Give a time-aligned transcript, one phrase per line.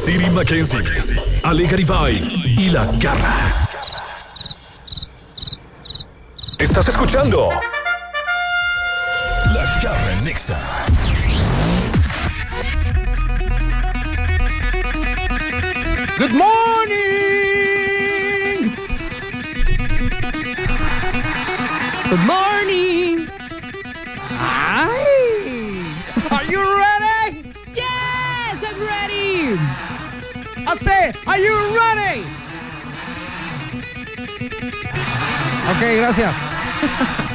[0.00, 0.80] Siri Mackenzie,
[1.42, 2.16] Ale Garibay
[2.56, 3.34] y La Garra.
[6.58, 7.50] ¿Estás escuchando?
[9.52, 10.58] La Garra Nexa.
[16.16, 16.50] Good morning.
[22.08, 23.28] Good morning.
[24.38, 24.99] Ay.
[30.70, 32.22] I say, are you ready?
[35.68, 37.26] Ok, gracias.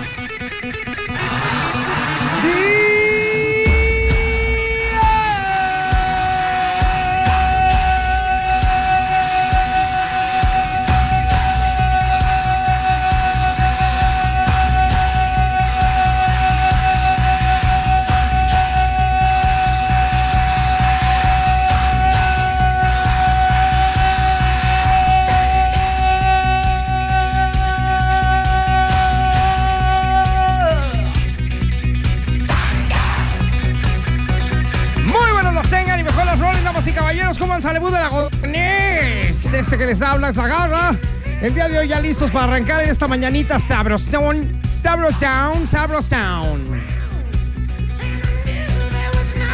[39.55, 40.95] Este que les habla es la garra.
[41.41, 46.61] El día de hoy ya listos para arrancar en esta mañanita sabrosón, sabrosdown, sabrosdown.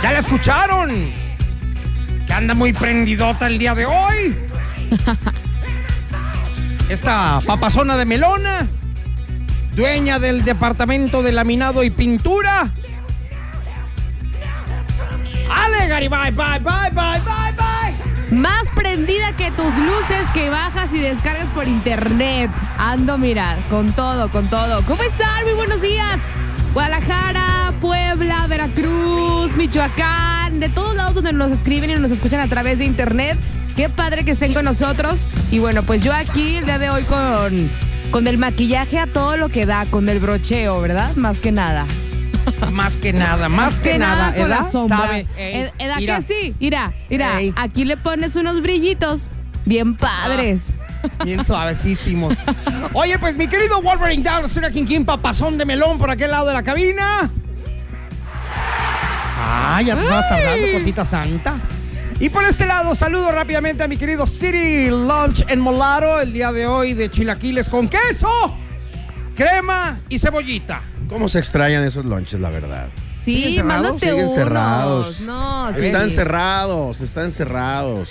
[0.02, 0.90] ¿Ya la escucharon?
[2.26, 4.36] Que anda muy prendidota el día de hoy.
[6.90, 8.68] Esta papazona de melona,
[9.76, 12.72] dueña del departamento de laminado y pintura.
[15.54, 17.71] Ale, Garibay, bye, bye, bye, bye, bye.
[18.32, 22.50] Más prendida que tus luces que bajas y descargas por internet.
[22.78, 24.82] Ando, mira, con todo, con todo.
[24.86, 25.44] ¿Cómo están?
[25.44, 26.18] Muy buenos días.
[26.74, 32.80] Guadalajara, Puebla, Veracruz, Michoacán, de todos lados donde nos escriben y nos escuchan a través
[32.80, 33.38] de internet.
[33.76, 35.28] Qué padre que estén con nosotros.
[35.52, 37.70] Y bueno, pues yo aquí el día de hoy con,
[38.12, 41.14] con el maquillaje a todo lo que da, con el brocheo, ¿verdad?
[41.18, 41.86] Más que nada.
[42.70, 44.68] Más que nada, más, que, nada, ¿edad?
[44.70, 46.20] Sabe, ey, Ed- ¿Edad mira.
[46.20, 46.56] que sí?
[46.60, 47.54] Mira, mira, Ey.
[47.56, 49.30] aquí le pones unos brillitos
[49.66, 50.76] bien padres.
[51.26, 52.36] Bien suavecísimos.
[52.94, 56.54] Oye, pues mi querido Wolverine Down, aquí en papazón de melón por aquel lado de
[56.54, 57.32] la cabina.
[59.44, 61.56] Ah, ya te estabas tardando, cosita santa.
[62.20, 66.52] Y por este lado, saludo rápidamente a mi querido City Lunch en Molaro, el día
[66.52, 68.30] de hoy de chilaquiles con queso,
[69.36, 70.82] crema y cebollita.
[71.12, 72.88] ¿Cómo se extrañan esos lunches, la verdad?
[73.20, 73.84] Sí, ¿Siguen cerrados?
[73.84, 74.34] mándate Siguen unos.
[74.36, 75.20] cerrados.
[75.22, 75.80] No, sí.
[75.86, 78.10] Están cerrados, están cerrados.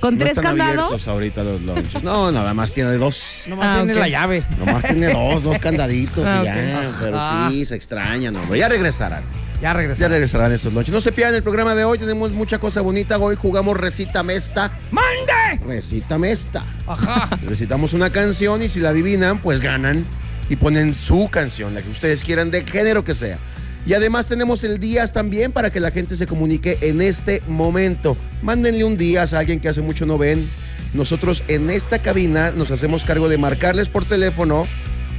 [0.00, 0.74] ¿Con No tres están candados?
[0.84, 2.02] abiertos ahorita los lunches.
[2.02, 3.22] No, nada más tiene dos.
[3.46, 4.42] Nomás Ah, tiene la llave.
[4.58, 6.52] Nomás tiene dos, dos candaditos Ah, y ya.
[6.88, 6.94] ok.
[7.02, 7.48] Pero Ah.
[7.52, 8.58] sí, se extrañan, hombre.
[8.58, 9.22] Ya regresarán.
[9.60, 10.00] Ya regresé.
[10.00, 10.92] Ya regresarán esos lunches.
[10.92, 11.98] No se pierdan el programa de hoy.
[11.98, 13.16] Tenemos mucha cosa bonita.
[13.18, 14.72] Hoy jugamos Recita Mesta.
[14.90, 15.64] ¡Mande!
[15.64, 16.64] Recita Mesta.
[16.88, 17.28] Ajá.
[17.46, 20.04] Recitamos una canción y si la adivinan, pues ganan
[20.52, 23.38] y ponen su canción, la que ustedes quieran, de género que sea.
[23.86, 28.18] Y además tenemos el Días también para que la gente se comunique en este momento.
[28.42, 30.46] Mándenle un Días a alguien que hace mucho no ven.
[30.92, 34.66] Nosotros en esta cabina nos hacemos cargo de marcarles por teléfono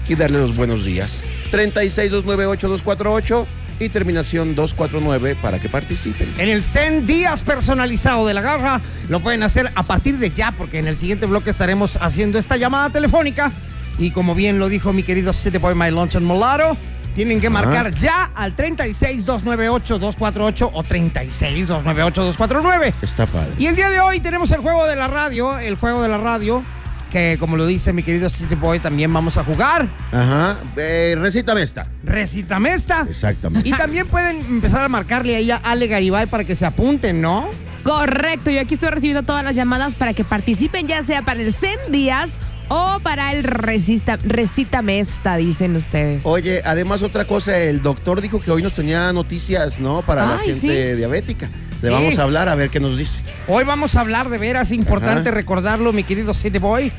[0.08, 1.18] y darle los buenos días.
[1.52, 3.48] 36298248
[3.80, 6.32] y terminación 249 para que participen.
[6.38, 10.52] En el Zen Días personalizado de la garra lo pueden hacer a partir de ya,
[10.52, 13.52] porque en el siguiente bloque estaremos haciendo esta llamada telefónica.
[13.98, 16.78] Y como bien lo dijo mi querido City Boy My Lunch en Molaro,
[17.14, 22.94] tienen que marcar ya al 36-298-248 o 36-298-249.
[23.02, 23.52] Está padre.
[23.60, 26.18] Y el día de hoy tenemos el juego de la radio, el juego de la
[26.18, 26.64] radio,
[27.12, 29.88] que como lo dice mi querido City Boy, también vamos a jugar.
[30.12, 30.58] Ajá.
[30.76, 31.84] Eh, recítame esta.
[32.04, 33.06] Recítame esta.
[33.08, 33.70] Exactamente.
[33.70, 37.48] Y también pueden empezar a marcarle ahí a Ale Garibay para que se apunten, ¿no?
[37.84, 41.54] Correcto, yo aquí estoy recibiendo todas las llamadas para que participen, ya sea para el
[41.54, 42.40] Zen Díaz
[42.70, 46.26] o para el Resista, Recítame esta, dicen ustedes.
[46.26, 50.02] Oye, además otra cosa, el doctor dijo que hoy nos tenía noticias, ¿no?
[50.02, 50.98] Para la gente sí.
[50.98, 51.50] diabética.
[51.82, 51.94] Le Sí.
[51.94, 53.20] vamos a hablar a ver qué nos dice.
[53.50, 55.32] Hoy vamos a hablar de veras, importante Ajá.
[55.38, 56.92] recordarlo, mi querido City Boy,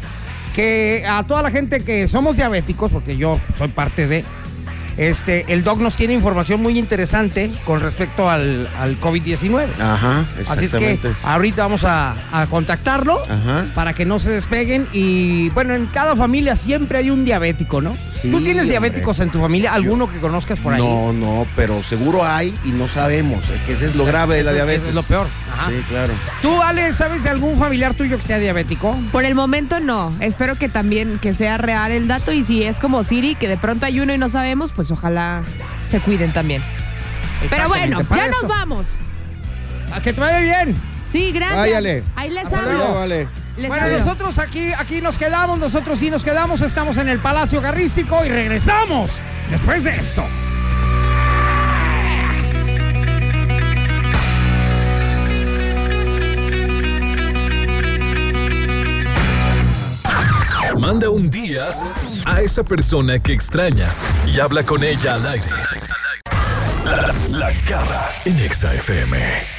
[0.55, 4.23] que a toda la gente que somos diabéticos, porque yo soy parte de,
[4.96, 9.67] este, el doc nos tiene información muy interesante con respecto al, al COVID-19.
[9.81, 13.67] Ajá, Así es que ahorita vamos a, a contactarlo Ajá.
[13.75, 14.87] para que no se despeguen.
[14.93, 17.96] Y bueno, en cada familia siempre hay un diabético, ¿no?
[18.21, 18.71] Sí, ¿Tú tienes hombre.
[18.71, 19.75] diabéticos en tu familia?
[19.75, 20.81] ¿Alguno que conozcas por ahí?
[20.83, 23.49] No, no, pero seguro hay y no sabemos.
[23.51, 24.89] Es que ese es lo grave de la eso diabetes.
[24.89, 25.27] es lo peor.
[25.53, 25.71] Ajá.
[25.71, 26.13] Sí, claro.
[26.41, 28.97] ¿Tú, Ale, sabes de algún familiar tuyo que sea diabético?
[29.13, 30.13] Por el momento no.
[30.21, 33.57] Espero que también que sea real el dato y si es como Siri, que de
[33.57, 35.43] pronto hay uno y no sabemos, pues ojalá
[35.91, 36.63] se cuiden también.
[37.51, 38.41] Pero bueno, ya eso.
[38.43, 38.87] nos vamos.
[39.93, 40.77] A que te vaya bien.
[41.05, 41.59] Sí, gracias.
[41.59, 42.03] Váyale.
[42.17, 42.95] Ahí les hablo.
[42.95, 43.29] vale.
[43.56, 43.99] Les bueno, hablo.
[43.99, 48.29] nosotros aquí, aquí nos quedamos, nosotros sí nos quedamos, estamos en el Palacio Garrístico y
[48.29, 49.11] regresamos
[49.51, 50.25] después de esto.
[60.79, 61.69] Manda un día
[62.27, 63.97] a esa persona que extrañas
[64.27, 65.47] y habla con ella al aire.
[66.85, 69.54] La, la garra en Exa FM.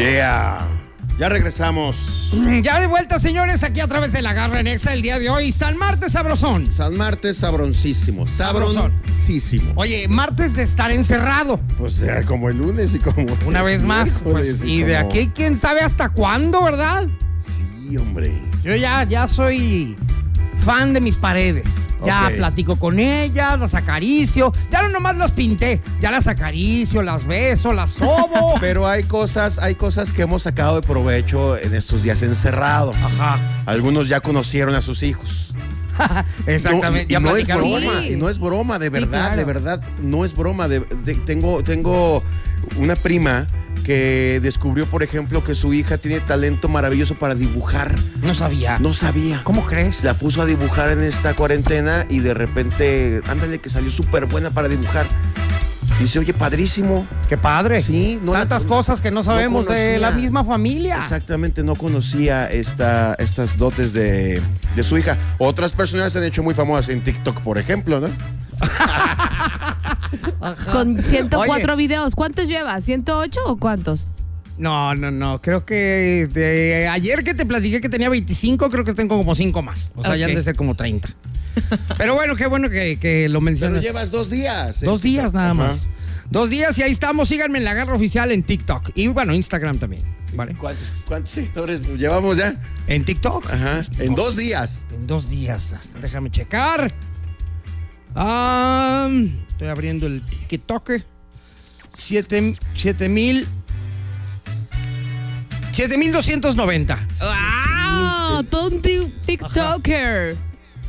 [0.00, 0.66] Yeah.
[1.18, 2.30] Ya regresamos.
[2.62, 5.28] Ya de vuelta, señores, aquí a través de la Garra en Exa el día de
[5.28, 6.72] hoy, San Martes Sabrosón.
[6.72, 8.26] San Martes sabroncísimo.
[8.26, 9.72] Sabroncísimo.
[9.76, 11.60] Oye, martes de estar encerrado.
[11.76, 13.26] Pues sea como el lunes y como.
[13.46, 14.20] Una vez más.
[14.24, 17.06] pues, y de como- aquí, quién sabe hasta cuándo, ¿verdad?
[17.46, 18.32] Sí, hombre.
[18.64, 19.98] Yo ya, ya soy
[20.60, 21.88] fan de mis paredes.
[22.04, 24.52] Ya platico con ellas, las acaricio.
[24.70, 28.54] Ya no nomás las pinté, ya las acaricio, las beso, las sobo.
[28.60, 32.96] Pero hay cosas, hay cosas que hemos sacado de provecho en estos días encerrados.
[32.96, 33.38] Ajá.
[33.66, 35.52] Algunos ya conocieron a sus hijos.
[36.46, 37.18] Exactamente.
[37.20, 38.12] No, y, ya no es broma, Sí.
[38.12, 39.36] y no es broma, de Sí, verdad, claro.
[39.36, 40.68] de verdad, no es broma.
[40.68, 42.22] de- de- tengo, tengo
[42.76, 43.46] una prima
[43.84, 47.94] que descubrió, por ejemplo, que su hija tiene talento maravilloso para dibujar.
[48.22, 48.78] No sabía.
[48.78, 49.40] No sabía.
[49.44, 50.04] ¿Cómo crees?
[50.04, 54.50] La puso a dibujar en esta cuarentena y de repente, ándale, que salió súper buena
[54.50, 55.06] para dibujar.
[55.98, 57.06] Dice, oye, padrísimo.
[57.28, 57.82] Qué padre.
[57.82, 60.96] Sí, no la- Tantas cosas que no sabemos de la misma familia.
[60.98, 64.40] Exactamente, no conocía esta, estas dotes de,
[64.76, 65.18] de su hija.
[65.36, 68.08] Otras personas se han hecho muy famosas en TikTok, por ejemplo, ¿no?
[70.72, 71.76] Con 104 Oye.
[71.76, 72.14] videos.
[72.14, 72.86] ¿Cuántos llevas?
[72.88, 74.06] ¿108 o cuántos?
[74.58, 75.40] No, no, no.
[75.40, 79.62] Creo que de ayer que te platiqué que tenía 25, creo que tengo como 5
[79.62, 79.92] más.
[79.96, 80.30] O sea, ya Ok.
[80.30, 81.08] han de ser como 30.
[81.98, 83.82] Pero bueno, qué bueno que, que lo Pero mencionas.
[83.82, 84.80] llevas dos días.
[84.82, 85.80] Dos días nada más.
[86.30, 87.28] Dos días y ahí estamos.
[87.28, 88.90] Síganme en la garra oficial en TikTok.
[88.94, 90.02] Y bueno, Instagram también.
[90.34, 90.54] ¿Vale?
[90.54, 92.54] ¿Cuántos, cuántos seguidores llevamos ya?
[92.86, 93.50] En TikTok.
[93.50, 93.84] Ajá.
[93.98, 94.84] En dos días.
[94.94, 95.74] En dos días.
[96.00, 96.94] Déjame checar.
[98.14, 99.08] Ah,
[99.60, 100.90] estoy abriendo el TikTok.
[101.94, 103.46] Siete, siete mil.
[105.70, 106.98] Siete mil doscientos noventa.
[107.20, 108.44] ¡Wow!
[108.44, 110.34] Todo un ti- TikToker.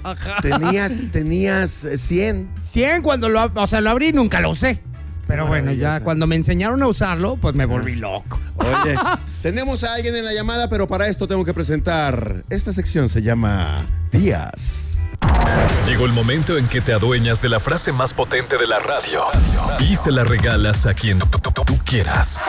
[0.42, 2.50] Tenías, tenías eh, 100.
[2.64, 4.82] 100 cuando lo, o sea, lo abrí y nunca lo usé.
[5.28, 8.40] Pero bueno, ya cuando me enseñaron a usarlo, pues me volví loco.
[8.56, 8.96] Oye,
[9.44, 12.44] tenemos a alguien en la llamada, pero para esto tengo que presentar.
[12.50, 14.91] Esta sección se llama Días.
[15.88, 19.26] Llegó el momento en que te adueñas de la frase más potente de la radio
[19.80, 22.40] y se la regalas a quien tú, tú- tú- tú quieras.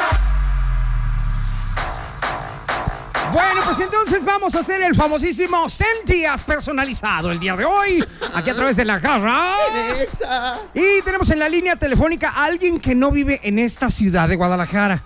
[3.32, 8.50] Bueno, pues entonces vamos a hacer el famosísimo Sentías personalizado el día de hoy, aquí
[8.50, 9.55] a través de la garra.
[10.75, 14.37] Y tenemos en la línea telefónica a alguien que no vive en esta ciudad de
[14.37, 15.02] Guadalajara.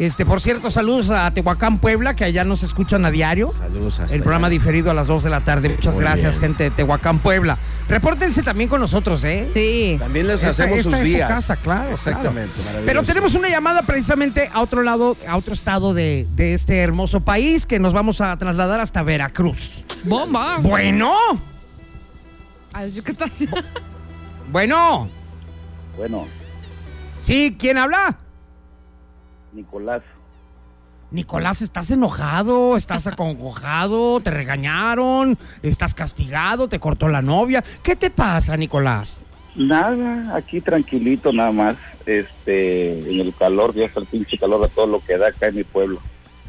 [0.00, 3.52] Este, por cierto, saludos a Tehuacán, Puebla, que allá nos escuchan a diario.
[3.52, 4.52] Saludos hasta El programa allá.
[4.54, 5.68] diferido a las 2 de la tarde.
[5.68, 6.40] Muchas Muy gracias, bien.
[6.54, 7.58] gente de Tehuacán, Puebla.
[7.86, 9.50] Repórtense también con nosotros, ¿eh?
[9.52, 9.96] Sí.
[9.98, 11.28] También les Esta- hacemos esta sus es su días.
[11.28, 12.50] casa, claro, Exactamente.
[12.54, 12.64] claro.
[12.64, 12.86] maravilloso.
[12.86, 17.20] Pero tenemos una llamada precisamente a otro lado, a otro estado de, de este hermoso
[17.20, 19.84] país que nos vamos a trasladar hasta Veracruz.
[20.04, 20.56] ¡Bomba!
[20.62, 21.12] Bueno,
[22.72, 23.30] Ay, ¿qué tal?
[24.50, 25.10] bueno,
[25.98, 26.26] Bueno,
[27.18, 28.16] sí, ¿quién habla?
[29.52, 30.02] Nicolás,
[31.10, 32.76] Nicolás, ¿estás enojado?
[32.76, 34.20] ¿Estás acongojado?
[34.24, 35.38] ¿Te regañaron?
[35.62, 36.68] ¿Estás castigado?
[36.68, 37.64] ¿Te cortó la novia?
[37.82, 39.20] ¿Qué te pasa, Nicolás?
[39.56, 41.76] nada, aquí tranquilito nada más,
[42.06, 45.48] este, en el calor, ya está el pinche calor a todo lo que da acá
[45.48, 46.00] en mi pueblo.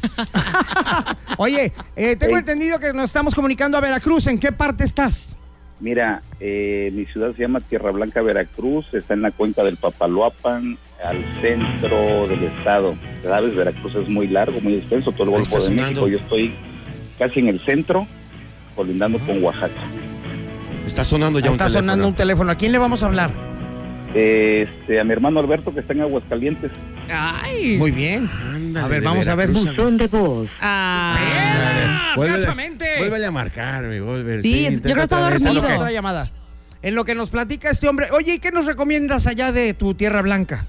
[1.36, 4.26] Oye, eh, tengo entendido que nos estamos comunicando a Veracruz.
[4.28, 5.36] ¿En qué parte estás?
[5.82, 10.78] Mira, eh, mi ciudad se llama Tierra Blanca, Veracruz, está en la cuenca del Papaloapan,
[11.04, 12.94] al centro del estado.
[13.20, 16.02] Sabes, Veracruz es muy largo, muy extenso, todo el Golfo está de sonando.
[16.02, 16.08] México.
[16.08, 16.54] Yo estoy
[17.18, 18.06] casi en el centro,
[18.76, 19.74] colindando con Oaxaca.
[20.86, 22.08] Está sonando ya Está un sonando teléfono.
[22.08, 22.52] un teléfono.
[22.52, 23.30] ¿A quién le vamos a hablar?
[24.14, 26.70] Este, a mi hermano Alberto que está en Aguascalientes.
[27.10, 27.76] ¡Ay!
[27.78, 28.28] Muy bien.
[28.54, 29.50] Ándale, A ver, vamos a ver.
[29.50, 30.48] Buzón de voz.
[30.60, 32.14] Ah.
[32.16, 32.84] Gachamente.
[32.98, 34.42] Vuélvele a marcarme, vuélvele.
[34.42, 35.62] Sí, es- yo creo que está dormido.
[35.62, 36.30] Otra llamada.
[36.82, 38.08] En lo que nos platica este hombre.
[38.12, 40.66] Oye, ¿y qué nos recomiendas allá de tu tierra blanca?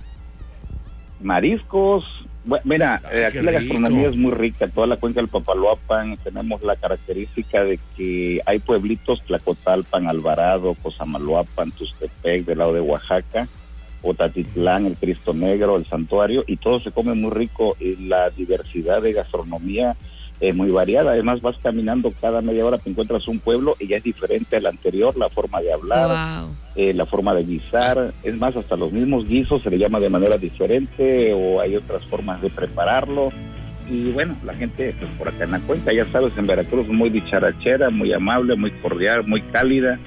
[1.22, 2.04] Mariscos.
[2.46, 4.68] Bu- mira, Ay, eh, aquí la gastronomía es muy rica.
[4.68, 11.72] Toda la cuenca del Papaloapan tenemos la característica de que hay pueblitos, Tlacotalpan, Alvarado, Cosamaloapan,
[11.72, 13.48] Tustepec, del lado de Oaxaca,
[14.04, 17.76] Otatitlán, el Cristo Negro, el Santuario, y todo se come muy rico.
[17.80, 19.96] Y la diversidad de gastronomía
[20.40, 21.12] es muy variada.
[21.12, 24.66] Además, vas caminando cada media hora, te encuentras un pueblo y ya es diferente al
[24.66, 26.50] anterior, la forma de hablar, Wow.
[26.76, 30.10] eh, la forma de guisar, es más, hasta los mismos guisos se le llama de
[30.10, 33.32] manera diferente o hay otras formas de prepararlo.
[33.90, 37.10] Y bueno, la gente, pues por acá en la cuenca, ya sabes, en Veracruz, muy
[37.10, 40.00] dicharachera, muy amable, muy cordial, muy cálida.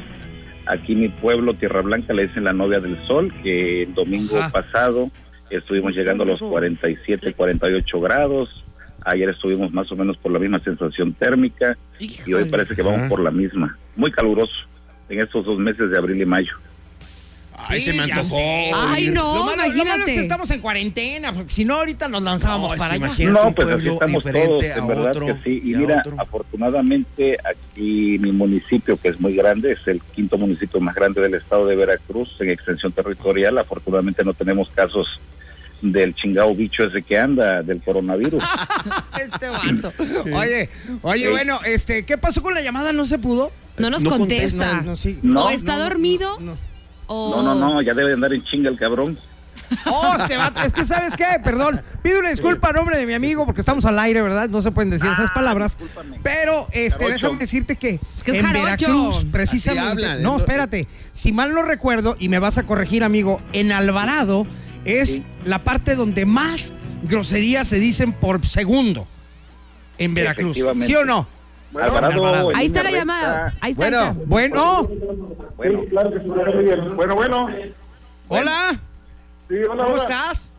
[0.66, 4.50] Aquí mi pueblo, Tierra Blanca, le dicen la novia del sol, que el domingo Ajá.
[4.50, 5.11] pasado
[5.49, 8.64] estuvimos llegando a los 47, 48 grados.
[9.04, 13.00] Ayer estuvimos más o menos por la misma sensación térmica y hoy parece que vamos
[13.00, 13.08] Ajá.
[13.08, 13.78] por la misma.
[13.94, 14.52] Muy caluroso
[15.08, 16.52] en estos dos meses de abril y mayo.
[17.58, 18.36] Ay, Sí, se me antojó.
[18.38, 20.12] Ay, no, lo, malo, lo malo es imagínate.
[20.12, 23.06] que estamos en cuarentena, porque si no, ahorita nos lanzábamos No, es para que allá.
[23.06, 25.60] imagínate No, pues pueblo estamos todos, a en verdad otro, que sí.
[25.64, 26.16] Y mira, otro.
[26.18, 31.34] afortunadamente aquí mi municipio, que es muy grande, es el quinto municipio más grande del
[31.34, 33.56] estado de Veracruz en extensión territorial.
[33.58, 35.06] Afortunadamente no tenemos casos
[35.82, 38.42] del chingado bicho ese que anda, del coronavirus.
[39.20, 39.92] este vato.
[40.34, 40.70] Oye,
[41.02, 41.30] oye, Sí.
[41.30, 42.92] bueno, este, ¿qué pasó con la llamada?
[42.92, 43.52] ¿No se pudo?
[43.78, 44.58] No nos No contesta.
[44.70, 45.18] contesta, No, sí.
[45.22, 46.38] No, está no, dormido
[47.08, 47.42] no.
[47.42, 49.18] No, no, no, ya debe andar en chinga el cabrón.
[49.86, 51.25] Oh, este vato, es que ¿sabes qué?
[51.42, 54.48] Perdón, pido una disculpa a nombre de mi amigo porque estamos al aire, ¿verdad?
[54.48, 55.76] No se pueden decir esas Ah, palabras.
[55.78, 56.20] discúlpame.
[56.22, 57.12] Pero este, Jarocho.
[57.26, 58.64] déjame decirte que, Es que es en jarocho.
[58.64, 60.20] Veracruz, precisamente.
[60.20, 60.86] No, espérate.
[61.12, 64.46] Si mal no recuerdo, y me vas a corregir, amigo, en Alvarado
[64.84, 65.26] es Sí.
[65.44, 69.06] la parte donde más groserías se dicen por segundo
[69.98, 70.56] en Veracruz.
[70.84, 71.26] ¿Sí o no?
[71.75, 72.52] Alvarado.
[72.54, 73.54] Ahí está la llamada.
[73.61, 73.82] Ahí está.
[73.82, 74.23] Bueno, está.
[74.26, 74.90] bueno.
[75.56, 76.96] Bueno, Claro que sí, muy bien.
[76.96, 77.49] Bueno, bueno.
[78.28, 78.78] Hola,
[79.49, 80.02] Sí, hola, ¿cómo hola.
[80.02, 80.50] estás?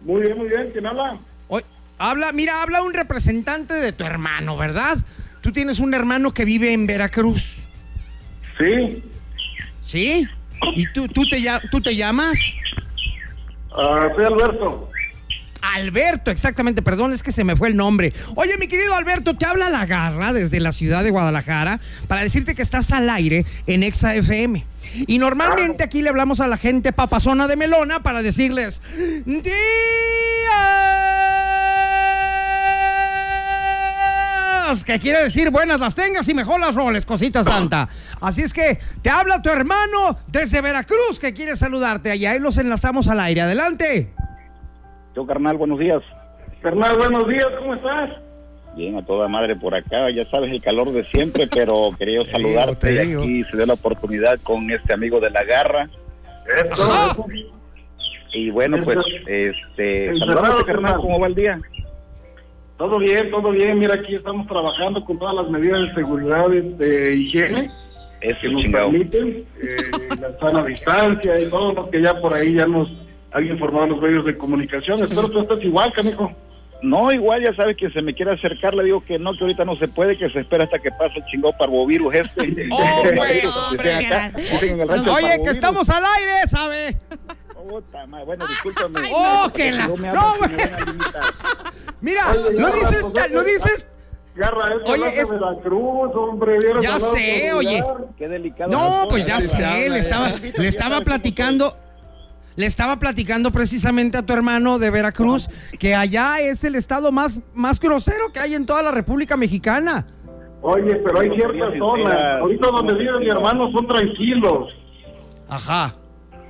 [0.00, 0.68] Muy bien, muy bien.
[0.72, 1.16] ¿Quién habla?
[1.48, 1.64] Oye,
[1.98, 4.98] habla, mira, habla un representante de tu hermano, ¿verdad?
[5.40, 7.64] Tú tienes un hermano que vive en Veracruz,
[8.58, 9.02] Sí.
[9.80, 10.28] ¿sí?
[10.74, 12.38] ¿Y tú, tú, te, tú te llamas?
[13.76, 14.90] Ah, soy Alberto.
[15.72, 18.12] Alberto, exactamente, perdón, es que se me fue el nombre.
[18.34, 22.54] Oye, mi querido Alberto, te habla la garra desde la ciudad de Guadalajara para decirte
[22.54, 24.64] que estás al aire en Exa FM.
[25.06, 28.80] Y normalmente aquí le hablamos a la gente papazona de melona para decirles,
[29.26, 29.44] días,
[34.84, 37.88] que quiere decir buenas las tengas y mejor las roles, cosita santa.
[38.20, 42.14] Así es que te habla tu hermano desde Veracruz que quiere saludarte.
[42.16, 43.42] Y ahí los enlazamos al aire.
[43.42, 44.13] Adelante.
[45.14, 46.02] Yo carnal, buenos días.
[46.60, 47.46] Carnal, buenos días.
[47.58, 48.10] ¿Cómo estás?
[48.76, 52.88] Bien, a toda madre por acá, ya sabes el calor de siempre, pero quería saludarte
[52.88, 55.88] te y aquí se dio la oportunidad con este amigo de la garra.
[56.72, 57.16] Ajá.
[58.32, 60.96] Y bueno, pues, este, saludarte, carnal.
[60.96, 61.60] ¿cómo va el día?
[62.76, 63.78] Todo bien, todo bien.
[63.78, 67.70] Mira, aquí estamos trabajando con todas las medidas de seguridad y de higiene
[68.20, 68.90] Eso, que nos chingado.
[68.90, 72.88] permiten, eh, la sana distancia y todo lo que ya por ahí ya nos
[73.34, 75.02] han informado los medios de comunicación.
[75.02, 76.32] Espero tú estás igual, canijo.
[76.82, 79.64] No, igual ya sabes que se me quiere acercar, le digo que no, que ahorita
[79.64, 82.68] no se puede, que se espera hasta que pase el chingado parvovirus este.
[82.70, 83.94] Oh, pues, hombre.
[83.94, 84.32] acá,
[85.12, 86.96] Oye, que estamos al aire, ¿sabe?
[87.66, 89.08] Puta madre, Bueno, discúlpame.
[89.12, 90.62] Oh, que la- No me no, hablas, güey.
[90.66, 91.72] a.
[92.02, 93.86] Mira, Oye, lo dices, pues, lo dices.
[94.36, 96.58] Garra, es Oye, es- Veracruz, hombre.
[96.82, 97.82] Ya sé, oye.
[98.18, 98.70] Qué delicado.
[98.70, 101.74] No, pues ya sé, le estaba, le estaba platicando.
[102.56, 107.40] Le estaba platicando precisamente a tu hermano de Veracruz que allá es el estado más,
[107.54, 110.06] más grosero que hay en toda la República Mexicana.
[110.62, 112.14] Oye, pero hay ciertas zonas.
[112.40, 114.72] Ahorita donde vive mi hermano son tranquilos.
[115.48, 115.94] Ajá.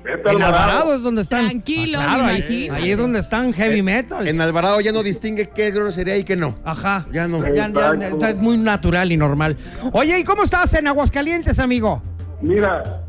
[0.04, 0.46] En Alvarado.
[0.46, 1.46] Alvarado es donde están.
[1.46, 4.28] Tranquilo, Ah, claro, ahí, es donde están heavy metal.
[4.28, 6.58] En Alvarado ya no distingue qué grosería y qué no.
[6.62, 7.06] Ajá.
[7.11, 7.40] Ya no.
[7.42, 9.56] Ya, ya, está es muy natural y normal.
[9.92, 12.02] Oye, ¿y cómo estás en Aguascalientes, amigo?
[12.42, 13.03] Mira,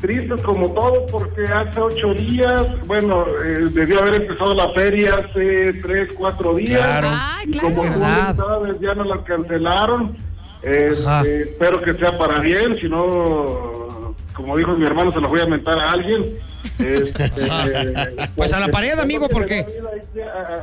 [0.00, 5.72] tristes como todo porque hace ocho días, bueno, eh, debió haber empezado la feria hace
[5.82, 6.78] tres, cuatro días.
[6.80, 7.08] Claro.
[7.10, 7.74] Ah, Y claro.
[7.74, 10.16] como sabes, ya no la cancelaron.
[10.62, 10.92] Eh,
[11.24, 15.40] eh, espero que sea para bien, si no, como dijo mi hermano, se lo voy
[15.40, 16.38] a mentar a alguien.
[16.78, 17.24] Este,
[18.36, 19.66] Pues a la pared, amigo, que porque-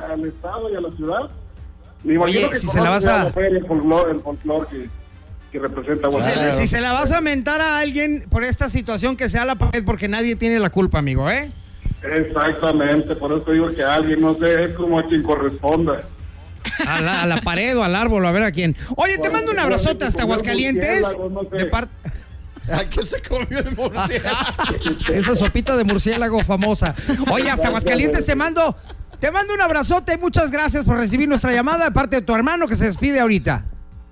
[0.10, 1.30] al estado y a la ciudad.
[2.04, 4.68] Me imagino Oye, que si se la vas a- conoces feria, el folclore, el folclore
[4.70, 4.90] que,
[5.56, 6.62] que representa Si se, le- Guadalajara.
[6.62, 9.56] si se la vas a mentar a alguien por esta situación, que sea a la
[9.56, 11.50] pared, porque nadie tiene la culpa, amigo, ¿eh?
[12.04, 16.04] Exactamente, por eso digo que alguien, no sé, es como a quien corresponda.
[16.88, 18.76] A la, a la pared o al árbol, a ver a quién.
[18.98, 21.02] Oye, te mando un abrazote hasta Aguascalientes.
[21.32, 21.58] No sé.
[21.58, 21.94] De parte.
[22.72, 24.38] Ay, ¿Qué se comió de murciélago?
[25.14, 26.96] Esa sopita de murciélago famosa.
[27.32, 28.76] Oye, hasta Aguascalientes te mando,
[29.20, 32.34] te mando un abrazote y muchas gracias por recibir nuestra llamada de parte de tu
[32.36, 33.66] hermano que se despide ahorita.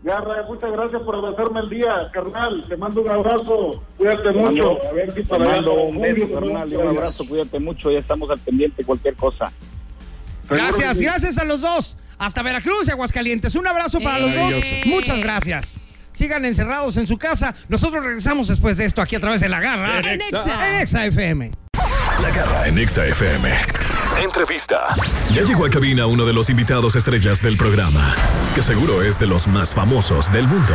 [0.03, 2.65] Garra, muchas gracias por abrazarme el día, carnal.
[2.67, 3.81] Te mando un abrazo.
[3.97, 4.77] Cuídate mucho.
[4.89, 7.99] A ver si Te para mando un beso, carnal, y un abrazo, cuídate mucho, ya
[7.99, 9.51] estamos al pendiente, cualquier cosa.
[10.49, 11.97] Gracias, gracias a los dos.
[12.17, 13.55] Hasta Veracruz y Aguascalientes.
[13.55, 14.55] Un abrazo para los dos.
[14.85, 15.81] Muchas gracias.
[16.11, 17.55] Sigan encerrados en su casa.
[17.69, 19.99] Nosotros regresamos después de esto aquí a través de la garra.
[19.99, 20.69] En Exa.
[20.69, 21.51] En Exa FM.
[22.21, 23.49] La garra en Exa FM.
[24.21, 24.87] Entrevista.
[25.31, 28.13] Ya llegó a cabina uno de los invitados estrellas del programa,
[28.55, 30.73] que seguro es de los más famosos del mundo.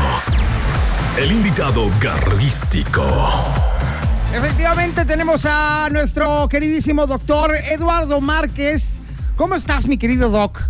[1.17, 3.05] El invitado garrístico.
[4.35, 9.01] Efectivamente tenemos a nuestro queridísimo doctor Eduardo Márquez.
[9.37, 10.61] ¿Cómo estás, mi querido doc?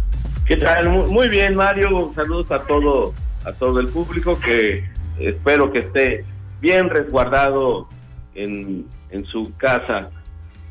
[0.47, 0.89] ¿Qué tal?
[0.91, 2.11] Mu- Muy bien, Mario.
[2.15, 3.13] Saludos a todo,
[3.45, 4.85] a todo el público que
[5.19, 6.25] espero que esté
[6.61, 7.89] bien resguardado
[8.35, 10.11] en, en su casa.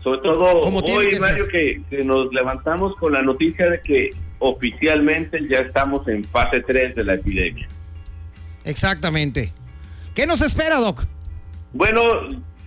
[0.04, 4.12] Sobre todo Como hoy, que Mario, que, que nos levantamos con la noticia de que
[4.40, 7.68] oficialmente ya estamos en fase 3 de la epidemia.
[8.64, 9.52] Exactamente.
[10.14, 11.04] ¿Qué nos espera, doc?
[11.74, 12.02] Bueno,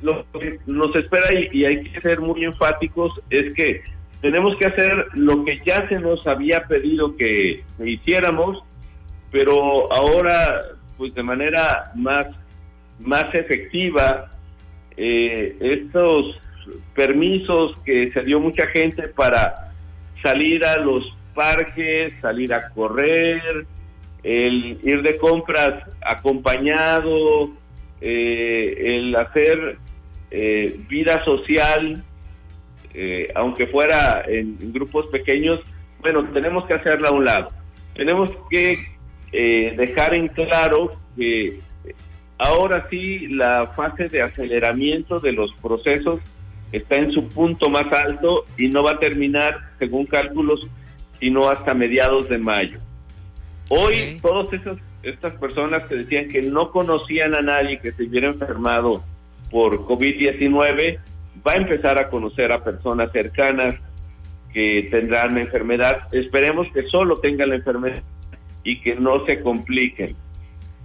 [0.03, 3.83] lo que nos espera y, y hay que ser muy enfáticos es que
[4.21, 8.63] tenemos que hacer lo que ya se nos había pedido que hiciéramos,
[9.31, 10.63] pero ahora,
[10.99, 12.27] pues de manera más,
[12.99, 14.31] más efectiva,
[14.97, 16.39] eh, estos
[16.95, 19.73] permisos que se dio mucha gente para
[20.23, 23.67] salir a los parques, salir a correr,
[24.23, 27.51] el ir de compras acompañado,
[28.01, 29.79] eh, el hacer
[30.31, 32.03] eh, vida social,
[32.95, 35.61] eh, aunque fuera en, en grupos pequeños,
[36.01, 37.51] bueno, tenemos que hacerla a un lado.
[37.95, 38.79] Tenemos que
[39.33, 41.61] eh, dejar en claro que
[42.39, 46.21] ahora sí la fase de aceleramiento de los procesos
[46.73, 50.67] está en su punto más alto y no va a terminar, según cálculos,
[51.19, 52.79] sino hasta mediados de mayo.
[53.69, 54.23] Hoy Ok.
[54.23, 59.03] todas esas estas personas que decían que no conocían a nadie que se hubiera enfermado
[59.51, 60.99] por COVID-19,
[61.47, 63.77] va a empezar a conocer a personas cercanas
[64.53, 66.03] que tendrán la enfermedad.
[66.13, 68.03] Esperemos que solo tengan la enfermedad
[68.63, 70.15] y que no se compliquen.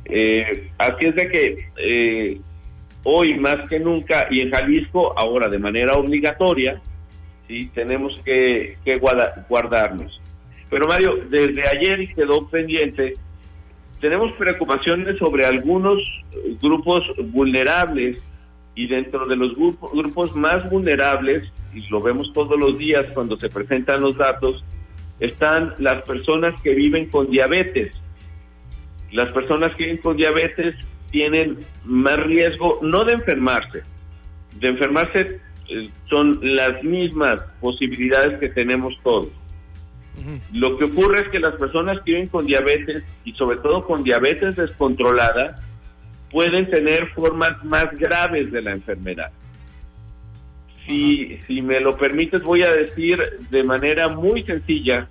[0.06, 2.40] Eh, así es de que eh,
[3.06, 6.82] hoy más que nunca y en Jalisco ahora de manera obligatoria,
[7.48, 10.20] sí tenemos que, que guarda- guardarnos.
[10.70, 13.14] Pero Mario, desde ayer quedó pendiente,
[14.02, 16.00] tenemos preocupaciones sobre algunos
[16.62, 18.20] grupos vulnerables
[18.74, 23.38] y dentro de los grupo- grupos más vulnerables, y lo vemos todos los días cuando
[23.38, 24.66] se presentan los datos,
[25.20, 27.94] están las personas que viven con diabetes.
[29.12, 30.76] Las personas que viven con diabetes
[31.16, 33.84] tienen más riesgo, no de enfermarse,
[34.60, 39.30] de enfermarse eh, son las mismas posibilidades que tenemos todos.
[40.52, 44.04] Lo que ocurre es que las personas que viven con diabetes y sobre todo con
[44.04, 45.62] diabetes descontrolada
[46.32, 49.32] pueden tener formas más graves de la enfermedad.
[50.86, 55.08] Si, si me lo permites, voy a decir de manera muy sencilla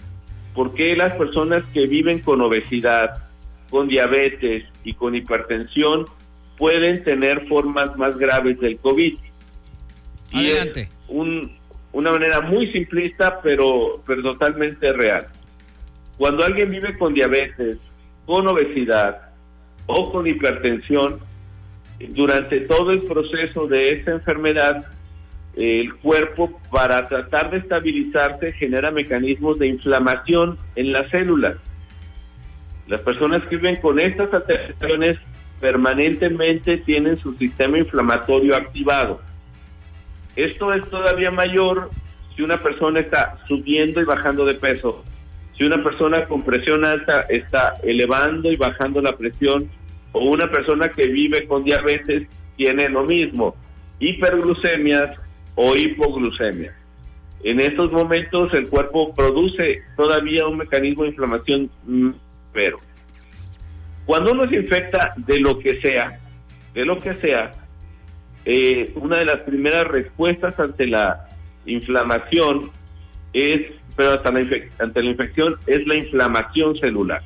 [0.54, 3.24] por qué las personas que viven con obesidad,
[3.70, 6.04] con diabetes y con hipertensión
[6.56, 9.14] pueden tener formas más graves del COVID.
[10.32, 10.88] Y es Adelante.
[11.08, 11.50] un-
[11.92, 15.26] una manera muy simplista, pero, pero totalmente real.
[16.18, 17.78] Cuando alguien vive con diabetes,
[18.26, 19.30] con obesidad
[19.86, 21.18] o con hipertensión,
[22.10, 24.84] durante todo el proceso de esa enfermedad,
[25.56, 31.56] el cuerpo para tratar de estabilizarse genera mecanismos de inflamación en las células.
[32.86, 35.18] Las personas que viven con estas alteraciones
[35.60, 39.20] permanentemente tienen su sistema inflamatorio activado.
[40.36, 41.90] Esto es todavía mayor
[42.34, 45.04] si una persona está subiendo y bajando de peso.
[45.56, 49.70] Si una persona con presión alta está elevando y bajando la presión,
[50.12, 53.56] o una persona que vive con diabetes tiene lo mismo,
[53.98, 55.16] hiperglucemias
[55.54, 56.74] o hipoglucemias.
[57.42, 61.70] En estos momentos el cuerpo produce todavía un mecanismo de inflamación,
[62.54, 62.80] pero
[64.06, 66.18] cuando uno se infecta de lo que sea,
[66.72, 67.52] de lo que sea,
[68.46, 71.26] eh, una de las primeras respuestas ante la
[71.66, 72.70] inflamación
[73.32, 74.40] es, pero hasta la
[74.78, 77.22] ante la infección es la inflamación celular.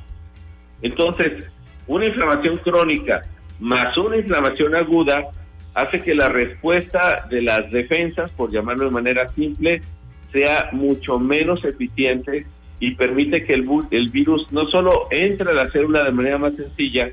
[0.81, 1.51] Entonces,
[1.87, 3.21] una inflamación crónica
[3.59, 5.27] más una inflamación aguda
[5.73, 9.81] hace que la respuesta de las defensas, por llamarlo de manera simple,
[10.31, 12.45] sea mucho menos eficiente
[12.79, 16.55] y permite que el, el virus no solo entre a la célula de manera más
[16.55, 17.09] sencilla,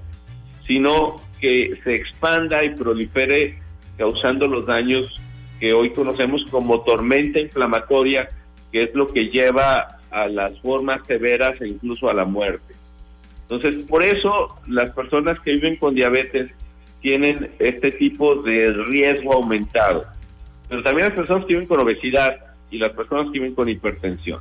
[0.66, 3.58] sino que se expanda y prolifere
[3.96, 5.20] causando los daños
[5.58, 8.28] que hoy conocemos como tormenta inflamatoria,
[8.70, 12.74] que es lo que lleva a las formas severas e incluso a la muerte.
[13.42, 16.50] Entonces, por eso las personas que viven con diabetes
[17.00, 20.04] tienen este tipo de riesgo aumentado.
[20.68, 22.36] Pero también las personas que viven con obesidad
[22.70, 24.40] y las personas que viven con hipertensión.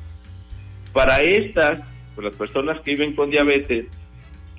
[0.95, 1.81] Para estas,
[2.15, 3.87] pues las personas que viven con diabetes,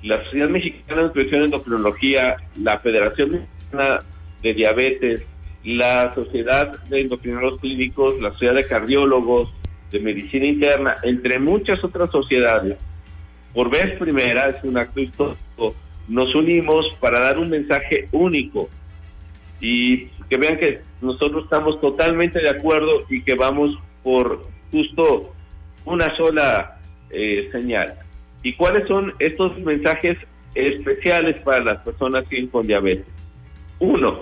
[0.03, 4.03] la Sociedad Mexicana de Nutrición y Endocrinología, la Federación Mexicana
[4.43, 5.25] de Diabetes,
[5.63, 9.51] la Sociedad de Endocrinólogos Clínicos, la Sociedad de Cardiólogos,
[9.89, 12.77] de Medicina Interna, entre muchas otras sociedades,
[13.51, 15.73] por vez primera, es un acto histórico,
[16.07, 18.69] nos unimos para dar un mensaje único.
[19.59, 25.33] Y que vean que nosotros estamos totalmente de acuerdo y que vamos por justo
[25.87, 26.77] una sola
[27.09, 27.93] eh, señal.
[28.43, 30.17] ¿Y cuáles son estos mensajes
[30.53, 33.07] especiales para las personas que con diabetes?
[33.79, 34.21] Uno,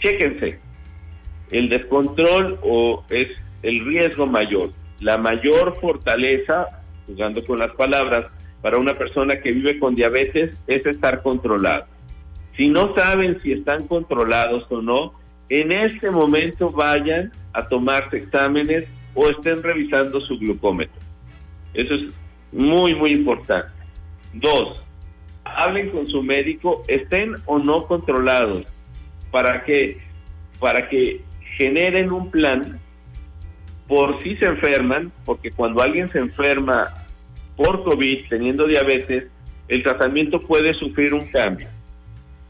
[0.00, 0.58] chéquense.
[1.50, 3.28] El descontrol o es
[3.62, 4.70] el riesgo mayor.
[5.00, 6.66] La mayor fortaleza,
[7.06, 8.26] jugando con las palabras,
[8.62, 11.84] para una persona que vive con diabetes es estar controlado.
[12.56, 15.12] Si no saben si están controlados o no,
[15.50, 21.00] en este momento vayan a tomarse exámenes o estén revisando su glucómetro.
[21.72, 22.12] Eso es
[22.52, 23.72] muy, muy importante.
[24.32, 24.82] Dos,
[25.44, 28.64] hablen con su médico, estén o no controlados,
[29.30, 29.98] para que,
[30.60, 31.22] para que
[31.56, 32.80] generen un plan
[33.86, 36.88] por si se enferman, porque cuando alguien se enferma
[37.56, 39.24] por COVID teniendo diabetes,
[39.68, 41.68] el tratamiento puede sufrir un cambio.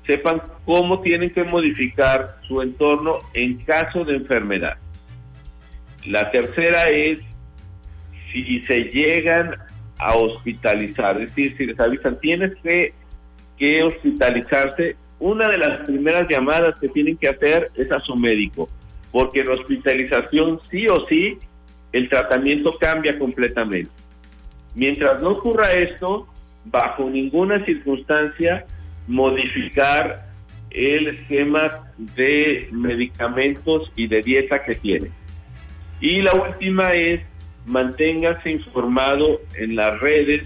[0.07, 4.77] Sepan cómo tienen que modificar su entorno en caso de enfermedad.
[6.07, 7.21] La tercera es
[8.33, 9.57] si se llegan
[9.99, 12.93] a hospitalizar, es decir, si les avisan, tienes que,
[13.57, 18.69] que hospitalizarse, una de las primeras llamadas que tienen que hacer es a su médico,
[19.13, 21.39] porque en hospitalización sí o sí
[21.93, 23.91] el tratamiento cambia completamente.
[24.75, 26.27] Mientras no ocurra esto,
[26.65, 28.67] bajo ninguna circunstancia
[29.07, 30.27] modificar
[30.71, 35.11] el esquema de medicamentos y de dieta que tiene.
[36.01, 37.21] Y la última es
[37.67, 40.45] manténgase informado en las redes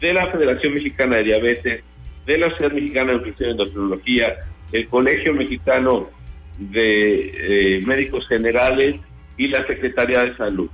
[0.00, 1.84] de la Federación Mexicana de Diabetes,
[2.26, 4.36] de la Sociedad Mexicana de Nutrición y Endocrinología,
[4.72, 6.10] el Colegio Mexicano
[6.58, 8.96] de eh, Médicos Generales
[9.36, 10.68] y la Secretaría de Salud.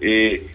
[0.00, 0.46] Eh,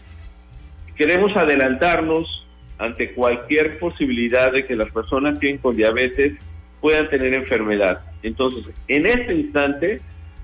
[0.96, 2.46] queremos adelantarnos
[2.78, 6.34] ante cualquier posibilidad de que las personas que viven con diabetes
[6.80, 8.00] puedan tener enfermedad.
[8.22, 10.02] Entonces, en este instante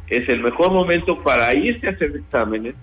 [0.08, 2.76] es el mejor momento para irse a hacer exámenes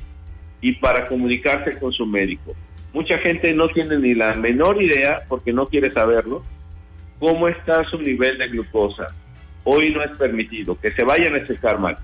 [0.61, 2.55] y para comunicarse con su médico.
[2.93, 6.43] Mucha gente no tiene ni la menor idea, porque no quiere saberlo,
[7.19, 9.07] cómo está su nivel de glucosa.
[9.65, 11.97] Hoy no es permitido que se vayan a checar mal.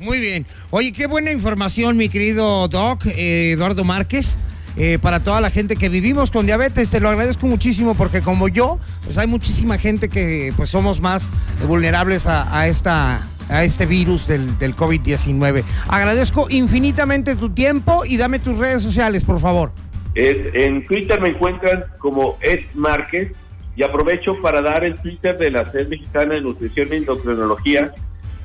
[0.00, 0.46] Muy bien.
[0.70, 4.36] Oye, qué buena información, mi querido Doc, eh, Eduardo Márquez.
[4.76, 8.48] eh, para toda la gente que vivimos con diabetes, te lo agradezco muchísimo porque como
[8.48, 11.30] yo, pues hay muchísima gente que pues somos más
[11.68, 15.64] vulnerables a, a esta a este virus del, del COVID-19.
[15.88, 19.72] Agradezco infinitamente tu tiempo y dame tus redes sociales, por favor.
[20.14, 23.32] Es, en Twitter me encuentran como Ed Márquez
[23.76, 27.92] y aprovecho para dar el Twitter de la Sed Mexicana de Nutrición e Endocrinología,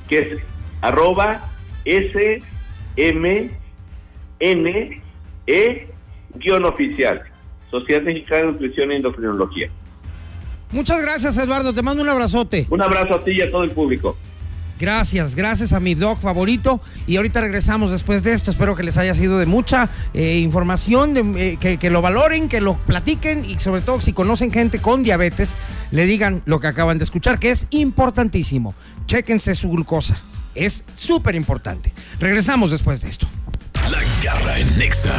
[0.07, 0.37] que es
[0.81, 1.47] arroba
[1.85, 3.51] SMNE
[6.35, 7.21] guion oficial,
[7.69, 9.69] Sociedad Mexicana de Nutrición e Endocrinología.
[10.71, 11.73] Muchas gracias, Eduardo.
[11.73, 12.67] Te mando un abrazote.
[12.69, 14.15] Un abrazo a ti y a todo el público.
[14.79, 16.79] Gracias, gracias a mi doc favorito.
[17.05, 18.49] Y ahorita regresamos después de esto.
[18.49, 22.61] Espero que les haya sido de mucha eh, información, eh, que, que lo valoren, que
[22.61, 25.57] lo platiquen y sobre todo si conocen gente con diabetes,
[25.91, 28.73] le digan lo que acaban de escuchar, que es importantísimo.
[29.05, 30.17] Chéquense su glucosa.
[30.55, 31.93] Es súper importante.
[32.19, 33.27] Regresamos después de esto.
[33.89, 35.13] La garra en Nexa.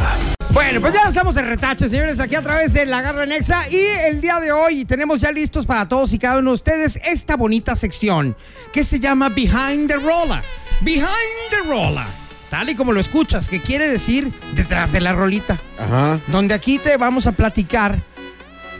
[0.53, 3.69] Bueno, pues ya estamos de retache, señores, aquí a través de La Garra Nexa.
[3.69, 6.99] Y el día de hoy tenemos ya listos para todos y cada uno de ustedes
[7.05, 8.35] esta bonita sección
[8.71, 10.41] que se llama Behind the Roller.
[10.81, 11.05] Behind
[11.49, 12.05] the Roller.
[12.49, 15.57] Tal y como lo escuchas, que quiere decir detrás de la rolita.
[15.79, 16.19] Ajá.
[16.27, 17.97] Donde aquí te vamos a platicar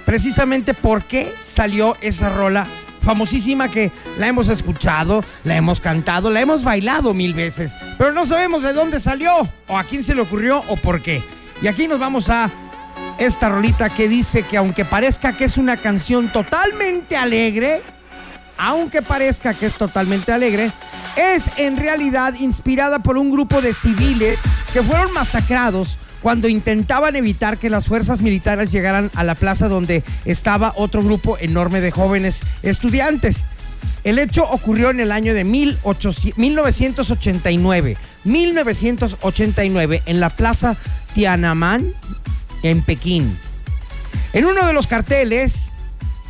[0.06, 2.68] precisamente por qué salió esa rola
[3.02, 8.26] famosísima que la hemos escuchado, la hemos cantado, la hemos bailado mil veces, pero no
[8.26, 11.22] sabemos de dónde salió, o a quién se le ocurrió, o por qué.
[11.62, 12.50] Y aquí nos vamos a
[13.18, 17.84] esta rolita que dice que aunque parezca que es una canción totalmente alegre,
[18.58, 20.72] aunque parezca que es totalmente alegre,
[21.16, 24.40] es en realidad inspirada por un grupo de civiles
[24.74, 30.04] que fueron masacrados cuando intentaban evitar que las fuerzas militares llegaran a la plaza donde
[30.26, 33.46] estaba otro grupo enorme de jóvenes estudiantes.
[34.04, 37.98] El hecho ocurrió en el año de 1800 1989.
[38.24, 40.78] 1989 en la plaza
[41.14, 41.94] Tiananmen
[42.64, 43.38] en Pekín.
[44.34, 45.72] En uno de los carteles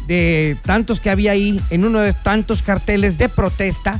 [0.07, 3.99] de tantos que había ahí, en uno de tantos carteles de protesta,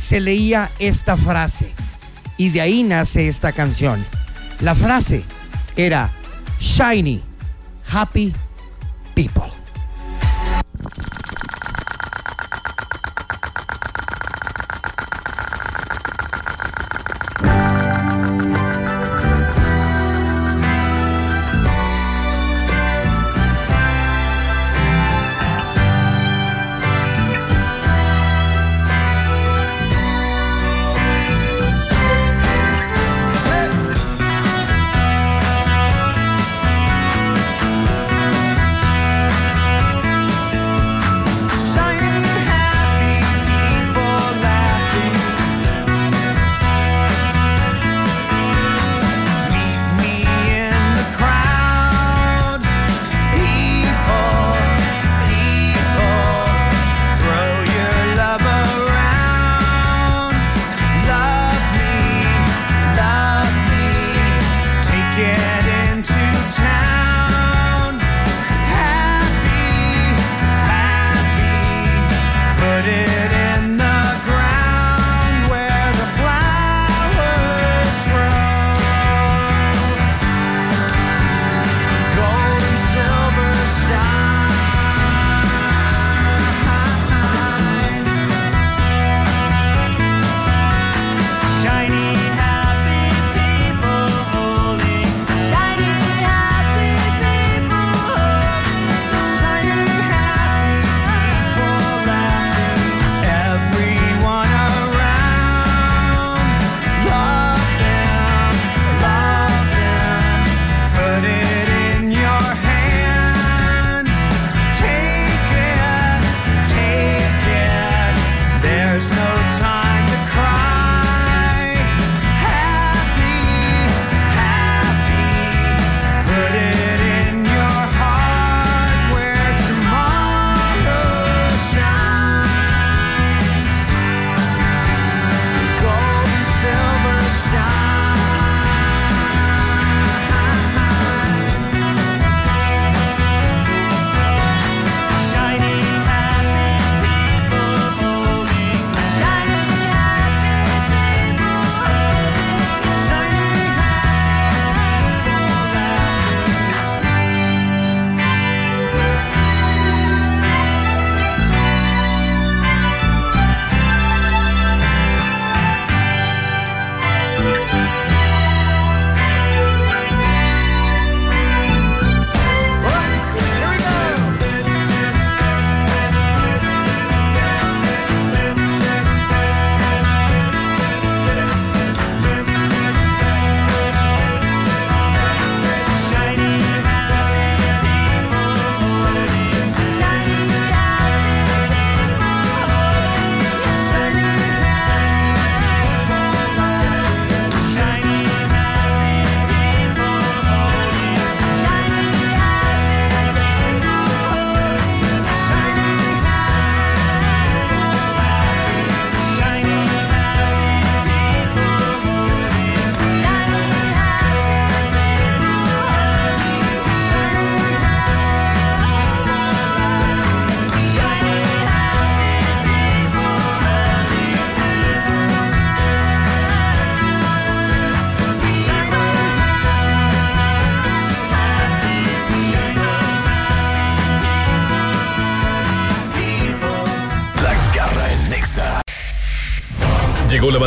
[0.00, 1.72] se leía esta frase.
[2.36, 4.04] Y de ahí nace esta canción.
[4.62, 5.24] La frase
[5.74, 6.08] era
[6.60, 7.20] Shiny,
[7.90, 8.32] Happy
[9.12, 9.50] People.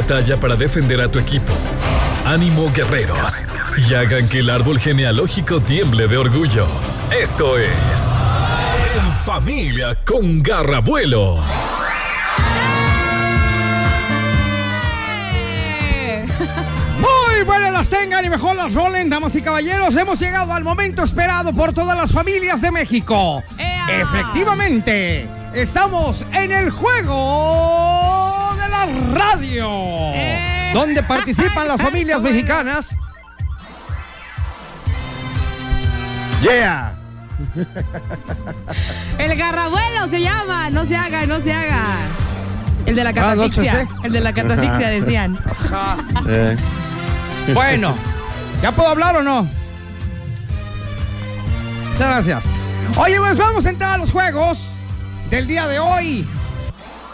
[0.05, 1.51] Batalla para defender a tu equipo.
[2.25, 3.43] Ánimo guerreros.
[3.89, 6.67] Y hagan que el árbol genealógico tiemble de orgullo.
[7.11, 8.13] Esto es.
[8.95, 11.37] En familia con Garrabuelo.
[16.99, 19.97] Muy buenas las tengan y mejor las rolen, damas y caballeros.
[19.97, 23.41] Hemos llegado al momento esperado por todas las familias de México.
[23.89, 27.84] Efectivamente, estamos en el juego
[29.13, 29.69] radio,
[30.73, 32.95] donde participan las familias mexicanas
[36.43, 36.93] Yeah.
[39.17, 40.69] El garrabuelo se llama.
[40.69, 41.81] No se haga, no se haga.
[42.86, 43.73] El de la Ah, catafixia.
[43.73, 43.88] 12C.
[44.03, 45.38] El de la catafixia decían.
[46.27, 46.55] Eh,
[47.55, 47.95] Bueno,
[48.62, 49.49] ¿ya puedo hablar o no?
[51.93, 52.43] Muchas gracias.
[52.97, 54.63] Oye, pues vamos a entrar a los juegos
[55.31, 56.27] del día de hoy.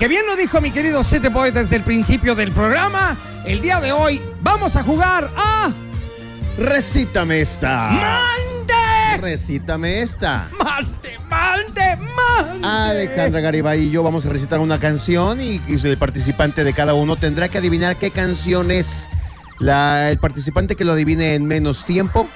[0.02, 3.16] Que bien lo dijo mi querido City Boy desde el principio del programa.
[3.46, 5.72] El día de hoy vamos a jugar a
[6.58, 7.90] recítame esta.
[7.92, 9.22] Mande.
[9.22, 10.50] Recítame esta.
[10.58, 12.68] Mande, mande, mande.
[12.68, 16.96] Alejandra Garibay y yo vamos a recitar una canción y, y el participante de cada
[16.96, 19.06] uno tendrá que adivinar qué canción es.
[19.60, 22.28] La- el participante que lo adivine en menos tiempo,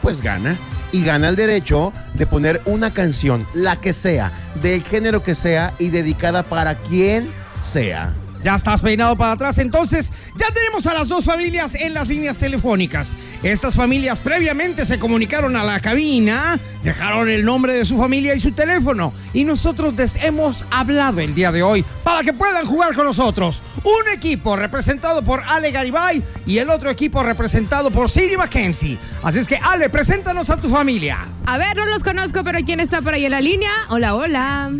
[0.00, 0.56] pues gana.
[0.92, 5.72] Y gana el derecho de poner una canción, la que sea, del género que sea
[5.78, 7.30] y dedicada para quien
[7.64, 8.12] sea.
[8.42, 12.38] Ya estás peinado para atrás, entonces ya tenemos a las dos familias en las líneas
[12.38, 13.12] telefónicas.
[13.42, 18.40] Estas familias previamente se comunicaron a la cabina, dejaron el nombre de su familia y
[18.40, 19.12] su teléfono.
[19.34, 23.62] Y nosotros les hemos hablado el día de hoy para que puedan jugar con nosotros.
[23.84, 28.98] Un equipo representado por Ale Garibay y el otro equipo representado por Siri Mackenzie.
[29.22, 31.26] Así es que Ale, preséntanos a tu familia.
[31.46, 33.70] A ver, no los conozco, pero ¿quién está por ahí en la línea?
[33.88, 34.70] Hola, hola.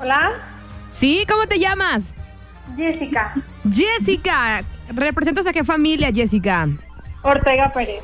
[0.00, 0.32] Hola,
[0.98, 1.24] ¿Sí?
[1.28, 2.12] ¿Cómo te llamas?
[2.76, 3.34] Jessica
[3.72, 4.64] Jessica.
[4.92, 6.68] ¿Representas a qué familia, Jessica?
[7.22, 8.02] Ortega Pérez.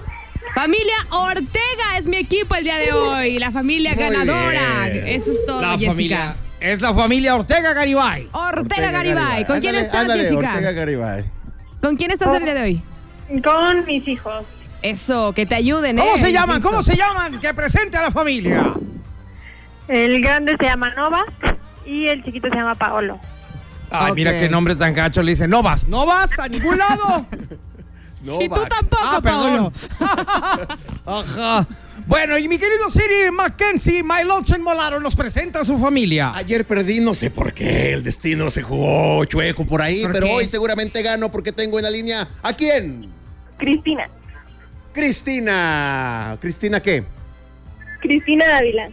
[0.55, 3.39] Familia Ortega es mi equipo el día de hoy.
[3.41, 4.89] La familia Muy ganadora.
[4.93, 5.09] bien.
[5.09, 5.91] Eso es todo, La Jessica.
[5.91, 8.29] familia es la familia Ortega Garibay.
[8.31, 9.45] Ortega, Garibay.
[9.45, 10.51] ¿Con quién estás, ándale, Jessica?
[10.53, 11.25] Ortega Garibay.
[11.83, 12.83] ¿Con quién estás el día de hoy?
[13.43, 14.45] Con mis hijos.
[14.83, 16.03] Eso, que te ayuden, ¿eh?
[16.03, 16.63] ¿Cómo se llaman?
[16.63, 17.41] ¿Cómo se llaman?
[17.41, 18.73] Que presente a la familia.
[19.89, 21.25] El grande se llama Nova
[21.87, 23.18] y el chiquito se llama Paolo.
[23.90, 25.23] Ay, mira qué nombre tan gacho.
[25.23, 27.27] Le dice, no vas, no vas a ningún lado.
[28.25, 28.66] No, Y tú va.
[28.66, 29.70] tampoco, ah, perdón.
[29.99, 30.68] Paolo.
[31.05, 31.66] Ajá.
[32.07, 36.33] Bueno, y mi querido Siri Mackenzie, My Lochen Molaro nos presenta a su familia.
[36.35, 40.27] Ayer perdí, no sé por qué, el destino se jugó chueco por ahí, ¿Por pero
[40.29, 40.33] qué?
[40.33, 43.11] hoy seguramente gano porque tengo en la línea ¿a quién?
[43.59, 44.09] Cristina.
[44.94, 46.38] Cristina.
[46.40, 47.05] ¿Cristina qué?
[48.01, 48.88] Cristina Dávila.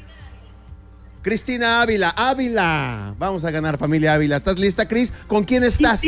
[1.21, 3.13] Cristina Ávila, Ávila.
[3.17, 4.37] Vamos a ganar familia Ávila.
[4.37, 5.13] ¿Estás lista, Cris?
[5.27, 6.01] ¿Con quién estás?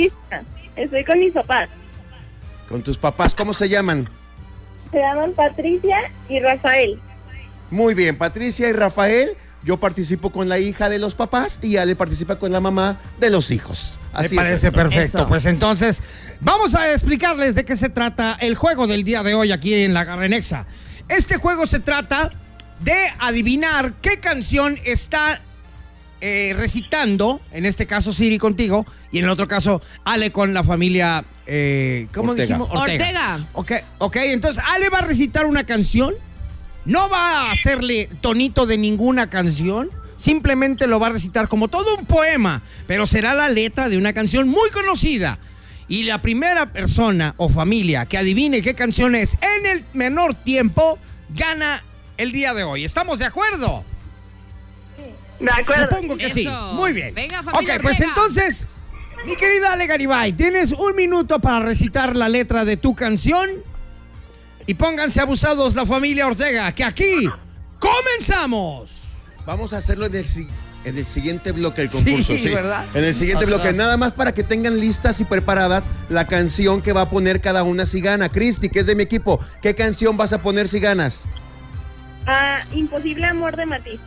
[0.75, 1.69] Estoy con mis papás.
[2.67, 3.35] Con tus papás.
[3.35, 4.09] ¿Cómo se llaman?
[4.91, 5.97] Se llaman Patricia
[6.29, 6.99] y Rafael.
[7.69, 9.31] Muy bien, Patricia y Rafael.
[9.63, 13.29] Yo participo con la hija de los papás y Ale participa con la mamá de
[13.29, 13.99] los hijos.
[14.11, 14.77] Así Me es parece esto.
[14.77, 15.17] perfecto.
[15.19, 15.27] Eso.
[15.27, 16.01] Pues entonces,
[16.41, 19.93] vamos a explicarles de qué se trata el juego del día de hoy aquí en
[19.93, 20.65] la Garrenexa.
[21.07, 22.31] Este juego se trata
[22.79, 25.41] de adivinar qué canción está
[26.25, 30.63] eh, recitando, en este caso Siri contigo, y en el otro caso Ale con la
[30.63, 32.47] familia, eh, ¿cómo Ortega.
[32.47, 32.69] dijimos?
[32.71, 33.45] Ortega.
[33.53, 36.13] Ok, ok, entonces Ale va a recitar una canción,
[36.85, 41.97] no va a hacerle tonito de ninguna canción, simplemente lo va a recitar como todo
[41.97, 45.39] un poema, pero será la letra de una canción muy conocida.
[45.89, 50.97] Y la primera persona o familia que adivine qué canción es en el menor tiempo,
[51.35, 51.83] gana
[52.23, 52.83] el día de hoy.
[52.83, 53.83] ¿Estamos de acuerdo?
[55.39, 55.87] De acuerdo.
[55.95, 56.47] Supongo que sí.
[56.73, 57.13] Muy bien.
[57.13, 58.09] Venga, familia Ok, pues Ortega.
[58.15, 58.67] entonces,
[59.25, 63.49] mi querida Ale Garibay, tienes un minuto para recitar la letra de tu canción.
[64.65, 67.29] Y pónganse abusados la familia Ortega, que aquí
[67.79, 68.91] comenzamos.
[69.45, 70.47] Vamos a hacerlo en el, si-
[70.85, 72.37] en el siguiente bloque del Sí, concurso.
[72.37, 72.85] Sí, ¿verdad?
[72.93, 73.73] En el siguiente bloque.
[73.73, 77.63] Nada más para que tengan listas y preparadas la canción que va a poner cada
[77.63, 78.29] una si gana.
[78.29, 81.25] Cristi, que es de mi equipo, ¿qué canción vas a poner si ganas?
[82.25, 83.99] Ah, Imposible amor de Matiz.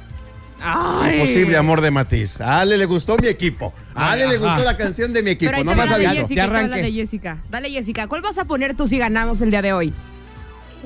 [0.61, 1.14] Ay.
[1.16, 2.40] Imposible amor de Matiz.
[2.40, 3.74] A Ale le gustó mi equipo.
[3.94, 5.50] A Ale le gustó la canción de mi equipo.
[5.52, 6.26] Pero No más aviso.
[6.26, 6.81] Te arranque.
[6.83, 7.38] de Jessica.
[7.50, 8.07] Dale, Jessica.
[8.07, 9.92] ¿Cuál vas a poner tú si ganamos el día de hoy?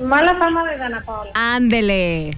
[0.03, 1.31] Mala fama de Dana Paola.
[1.35, 2.31] Ándele.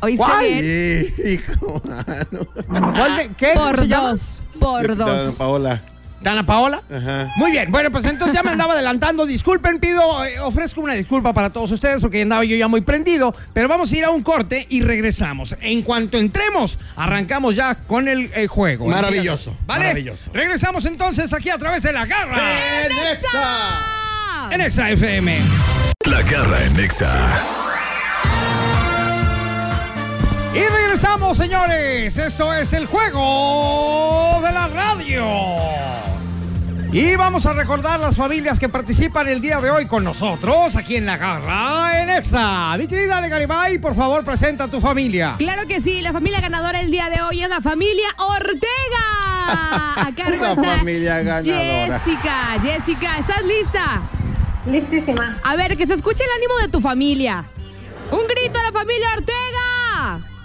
[0.00, 0.44] ¿Oíste ¿Cuál?
[0.44, 1.14] bien?
[1.26, 2.46] Hijo, mano.
[2.94, 3.50] ¿Cuál de- ¿Qué?
[3.54, 4.08] ¿Cómo Por se llama?
[4.10, 4.42] dos.
[4.60, 5.34] Por Dana dos.
[5.36, 5.82] Paola.
[6.20, 6.82] ¿Dana Paola?
[6.90, 7.32] Ajá.
[7.36, 9.26] Muy bien, bueno, pues entonces ya me andaba adelantando.
[9.26, 13.34] Disculpen, pido, eh, ofrezco una disculpa para todos ustedes porque andaba yo ya muy prendido.
[13.52, 15.54] Pero vamos a ir a un corte y regresamos.
[15.60, 18.86] En cuanto entremos, arrancamos ya con el eh, juego.
[18.86, 19.84] Maravilloso, ¿Vale?
[19.84, 20.30] maravilloso.
[20.32, 22.40] Regresamos entonces aquí a través de la garra
[22.86, 24.48] ¡Enexa!
[24.50, 25.38] En Exa FM.
[26.06, 27.65] La garra en Nexa.
[30.56, 32.16] Y regresamos, señores.
[32.16, 35.26] Esto es el juego de la radio.
[36.90, 40.96] Y vamos a recordar las familias que participan el día de hoy con nosotros aquí
[40.96, 42.74] en La Garra en Exa.
[42.78, 45.34] Mi querida Ale Garibay, por favor, presenta a tu familia.
[45.36, 48.66] Claro que sí, la familia ganadora el día de hoy es la familia Ortega.
[49.96, 51.98] A cargo La está familia ganadora.
[52.00, 54.00] Jessica, Jessica, ¿estás lista?
[54.64, 55.36] Listísima.
[55.44, 57.44] A ver, que se escuche el ánimo de tu familia.
[58.10, 60.35] Un grito a la familia Ortega.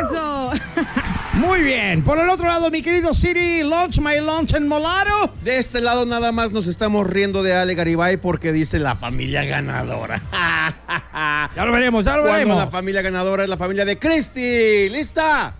[0.00, 0.52] Eso.
[1.34, 2.02] Muy bien.
[2.02, 5.32] Por el otro lado, mi querido Siri, launch my lunch en Molaro.
[5.42, 9.44] De este lado nada más nos estamos riendo de Ale Garibay porque dice la familia
[9.44, 10.20] ganadora.
[11.56, 12.58] Ya lo veremos, ya lo Cuando veremos.
[12.58, 14.88] la familia ganadora es la familia de Cristi.
[14.88, 15.54] ¿Lista?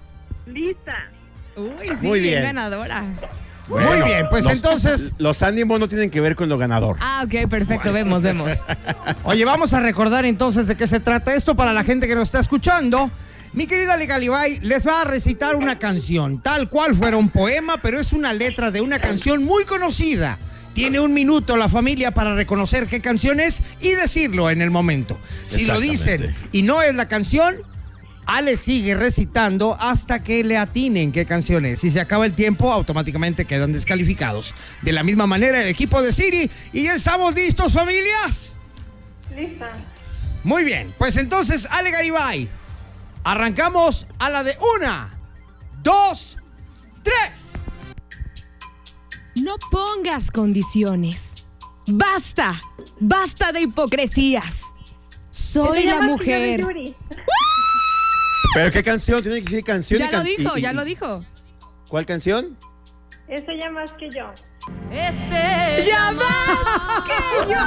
[0.46, 1.10] Lista.
[1.56, 2.56] Uy, sí, Muy bien bien.
[3.68, 6.96] Muy bien, pues Los- entonces, Los ánimos no tienen que ver con lo ganador.
[7.00, 7.92] Ah, ok, perfecto.
[7.92, 8.64] Vemos, vemos.
[9.24, 12.24] oye, vamos a recordar entonces de qué se trata esto para la gente que nos
[12.24, 13.10] está escuchando.
[13.52, 17.98] Mi querida Legalibay les va a recitar una canción, tal cual fuera un poema, pero
[17.98, 20.38] es una letra de una canción muy conocida.
[20.74, 25.18] Tiene un minuto la familia para reconocer qué canción es y decirlo en el momento.
[25.46, 27.56] Si lo dicen y no es la canción,
[28.28, 31.80] Ale sigue recitando hasta que le atinen qué canción es.
[31.80, 34.54] Si se acaba el tiempo, automáticamente quedan descalificados.
[34.82, 36.50] De la misma manera, el equipo de Siri.
[36.74, 38.54] ¿Y ya estamos listos, familias?
[39.34, 39.70] Lista.
[40.44, 42.50] Muy bien, pues entonces, Ale Garibay,
[43.24, 45.18] arrancamos a la de una,
[45.82, 46.36] dos,
[47.02, 47.32] tres.
[49.36, 51.46] No pongas condiciones.
[51.86, 52.60] Basta,
[53.00, 54.64] basta de hipocresías.
[55.30, 56.60] Soy la mujer.
[58.54, 59.22] ¿Pero qué canción?
[59.22, 60.00] Tiene que decir canción.
[60.00, 61.24] y Ya lo can- dijo, y- y- ya lo dijo.
[61.88, 62.56] ¿Cuál canción?
[63.28, 64.32] Es ella más que yo.
[64.90, 67.60] ¡Ya más que yo!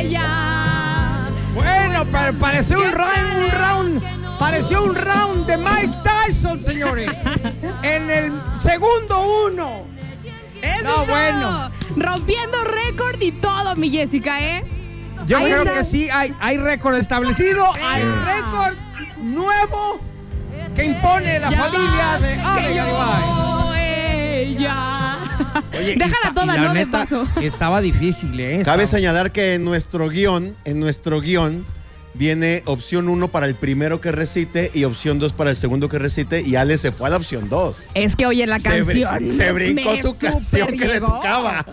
[0.00, 1.28] ¡Ella!
[1.54, 7.10] Bueno, pa- pareció un round, un round, pareció un round de Mike Tyson, señores.
[7.82, 9.86] en el segundo uno.
[10.62, 11.70] ¡Eso No, bueno.
[11.96, 14.64] Rompiendo récord y todo, mi Jessica, ¿eh?
[15.30, 15.74] Yo Ahí creo está.
[15.74, 18.76] que sí, hay, hay récord establecido, hay récord
[19.18, 20.00] nuevo
[20.74, 23.22] que impone la Ya familia de Ale Garibay.
[24.42, 25.18] ella.
[25.72, 26.68] Oye, Déjala toda, ¿no?
[26.74, 27.26] De neta, paso.
[27.40, 28.62] Estaba difícil, ¿eh?
[28.64, 31.64] Cabe Estaba- señalar que en nuestro guion, en nuestro guion,
[32.14, 35.98] viene opción 1 para el primero que recite y opción 2 para el segundo que
[35.98, 37.90] recite y Ale se fue a la opción 2.
[37.94, 39.28] Es que oye la Se, canción.
[39.36, 41.64] se brincó su canción que le tocaba.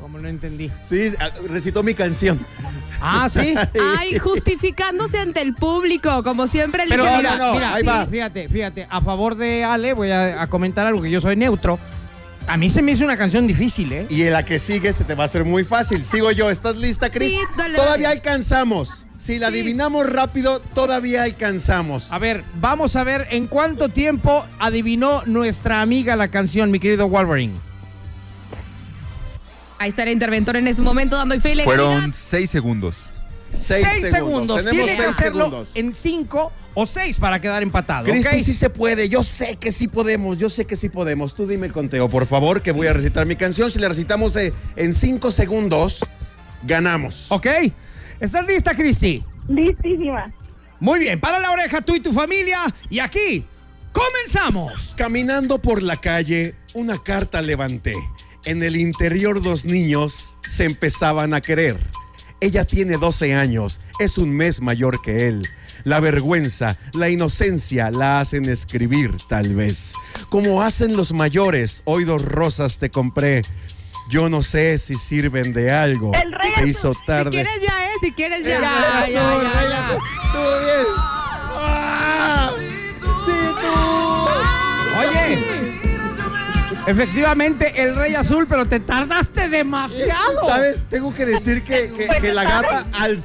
[0.00, 0.70] Como no entendí.
[0.84, 1.12] Sí,
[1.48, 2.38] recitó mi canción.
[3.00, 3.54] Ah, sí.
[3.98, 7.86] Ay, justificándose ante el público, como siempre le Pero No, mira, no, mira, ahí sí,
[7.86, 8.06] va.
[8.06, 11.78] fíjate, fíjate, a favor de Ale voy a, a comentar algo que yo soy neutro.
[12.46, 14.06] A mí se me hizo una canción difícil, ¿eh?
[14.08, 16.02] Y en la que sigue este te va a ser muy fácil.
[16.02, 16.50] Sigo yo.
[16.50, 17.30] ¿Estás lista, Cris?
[17.30, 19.04] Sí, dale, Todavía alcanzamos.
[19.18, 19.54] Si la Sí.
[19.60, 22.10] adivinamos rápido, todavía alcanzamos.
[22.12, 27.08] A ver, vamos a ver en cuánto tiempo adivinó nuestra amiga la canción, mi querido
[27.08, 27.54] Wolverine.
[29.78, 31.62] Ahí está el interventor en este momento dando fe y.
[31.62, 32.94] Fueron seis segundos.
[33.54, 34.58] Seis, segundos.
[34.64, 35.70] Tenemos Tiene que seis hacerlo segundos.
[35.74, 38.04] en cinco o seis para quedar empatado.
[38.04, 38.42] Cristi, ¿ok?
[38.44, 39.08] sí se puede.
[39.08, 40.36] Yo sé que sí podemos.
[40.36, 41.34] Yo sé que sí podemos.
[41.34, 43.70] Tú dime el conteo, por favor, que voy a recitar mi canción.
[43.70, 46.04] Si la recitamos eh, en cinco segundos,
[46.64, 47.26] ganamos.
[47.30, 47.46] ¿Ok?
[48.20, 49.24] ¿Estás lista, Cristi?
[49.48, 50.32] Listísima.
[50.80, 52.60] Muy bien, para la oreja tú y tu familia.
[52.90, 53.44] Y aquí,
[53.92, 54.94] comenzamos.
[54.96, 57.94] Caminando por la calle, una carta levanté.
[58.44, 61.76] En el interior dos niños se empezaban a querer.
[62.40, 65.46] Ella tiene 12 años, es un mes mayor que él.
[65.84, 69.94] La vergüenza, la inocencia la hacen escribir, tal vez.
[70.28, 73.42] Como hacen los mayores, hoy dos rosas te compré.
[74.08, 76.12] Yo no sé si sirven de algo.
[76.14, 77.30] El rey Se hizo Si tarde.
[77.30, 77.87] quieres ya, ¿eh?
[78.00, 78.60] Si quieres ya.
[78.60, 79.98] Ya, ya, ya, ya.
[80.24, 80.86] Estuvo bien.
[81.60, 82.50] Ah,
[83.26, 83.72] sí, tú.
[85.00, 85.26] Oye,
[86.86, 90.46] efectivamente el Rey Azul, pero te tardaste demasiado.
[90.48, 90.76] ¿Sabes?
[90.88, 93.20] Tengo que decir que, que- que la gata al,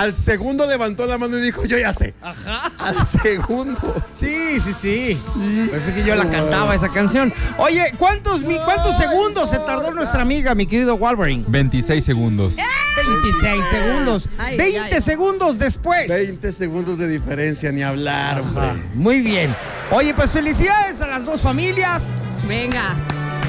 [0.00, 2.14] al segundo levantó la mano y dijo, yo ya sé.
[2.22, 2.72] Ajá.
[2.78, 3.78] Al segundo.
[4.14, 5.22] Sí, sí, sí.
[5.70, 7.32] Parece que yo la cantaba esa canción.
[7.58, 11.44] Oye, ¿cuántos, mi- ¿cuántos segundos se tardó nuestra amiga, mi querido Wolverine?
[11.48, 12.54] 26 segundos.
[12.96, 14.28] 26 segundos.
[14.38, 15.00] Ay, 20 ay.
[15.02, 16.08] segundos después.
[16.08, 18.72] 20 segundos de diferencia, ni hablar, hombre.
[18.94, 19.54] Muy bien.
[19.90, 22.06] Oye, pues felicidades a las dos familias.
[22.48, 22.94] Venga.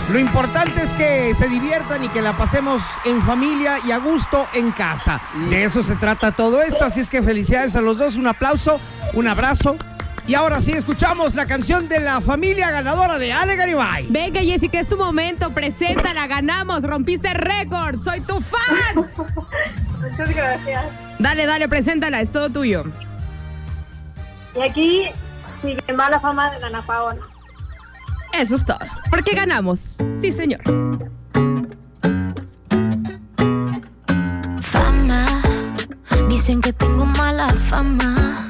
[0.10, 4.45] Lo importante es que se diviertan y que la pasemos en familia y a gusto
[4.54, 5.22] en casa.
[5.49, 8.80] De eso se trata todo esto, así es que felicidades a los dos, un aplauso,
[9.14, 9.78] un abrazo.
[10.28, 14.08] Y ahora sí escuchamos la canción de la familia ganadora de Ale Garibay.
[14.10, 15.49] Venga, Jessica, es tu momento.
[15.52, 17.99] Preséntala, ganamos, rompiste récord.
[18.02, 18.95] Soy tu fan.
[20.02, 20.86] Muchas gracias.
[21.20, 22.84] Dale, dale, preséntala, es todo tuyo.
[24.56, 25.06] Y aquí
[25.62, 27.30] sigue mala fama de la Ana Paola.
[28.34, 28.79] Eso es todo.
[29.09, 29.97] Porque ganamos.
[30.19, 30.61] Sí, señor.
[34.61, 35.41] Fama.
[36.29, 38.47] Dicen que tengo mala fama.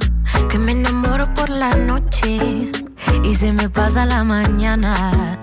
[0.50, 2.72] Que me enamoro por la noche.
[3.24, 5.40] Y se me pasa la mañana.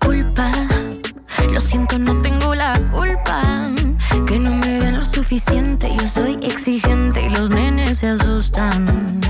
[0.00, 0.50] Culpa.
[1.52, 3.70] Lo siento, no tengo la culpa.
[4.26, 5.88] Que no me den lo suficiente.
[5.96, 9.25] Yo soy exigente y los nenes se asustan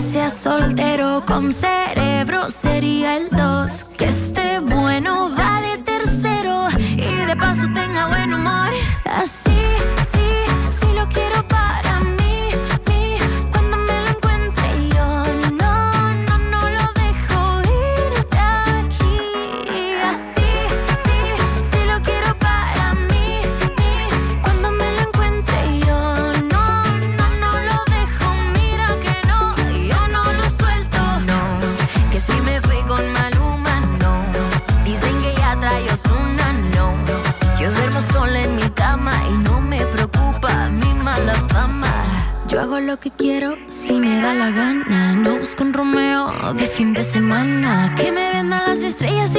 [0.00, 3.84] seas soltero con cerebro sería el dos.
[3.98, 5.67] Que esté bueno va
[42.58, 45.14] Hago lo que quiero si me da la gana.
[45.14, 47.94] No busco un Romeo de fin de semana.
[47.96, 49.36] Que me vendan las estrellas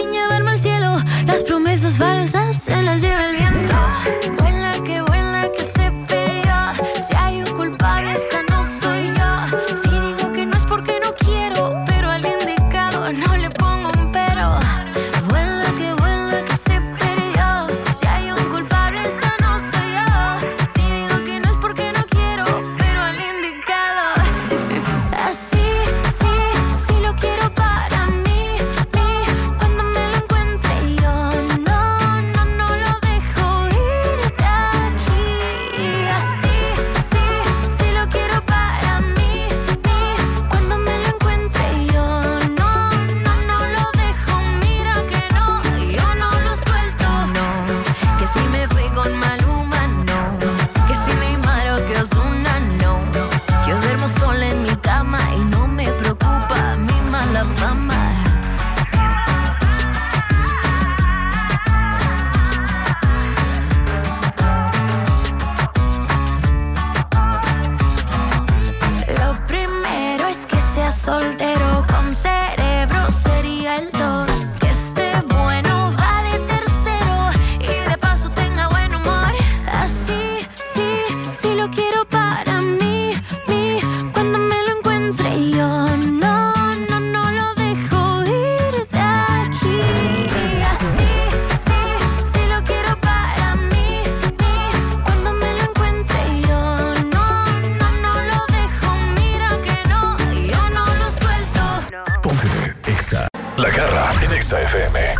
[103.99, 105.15] En.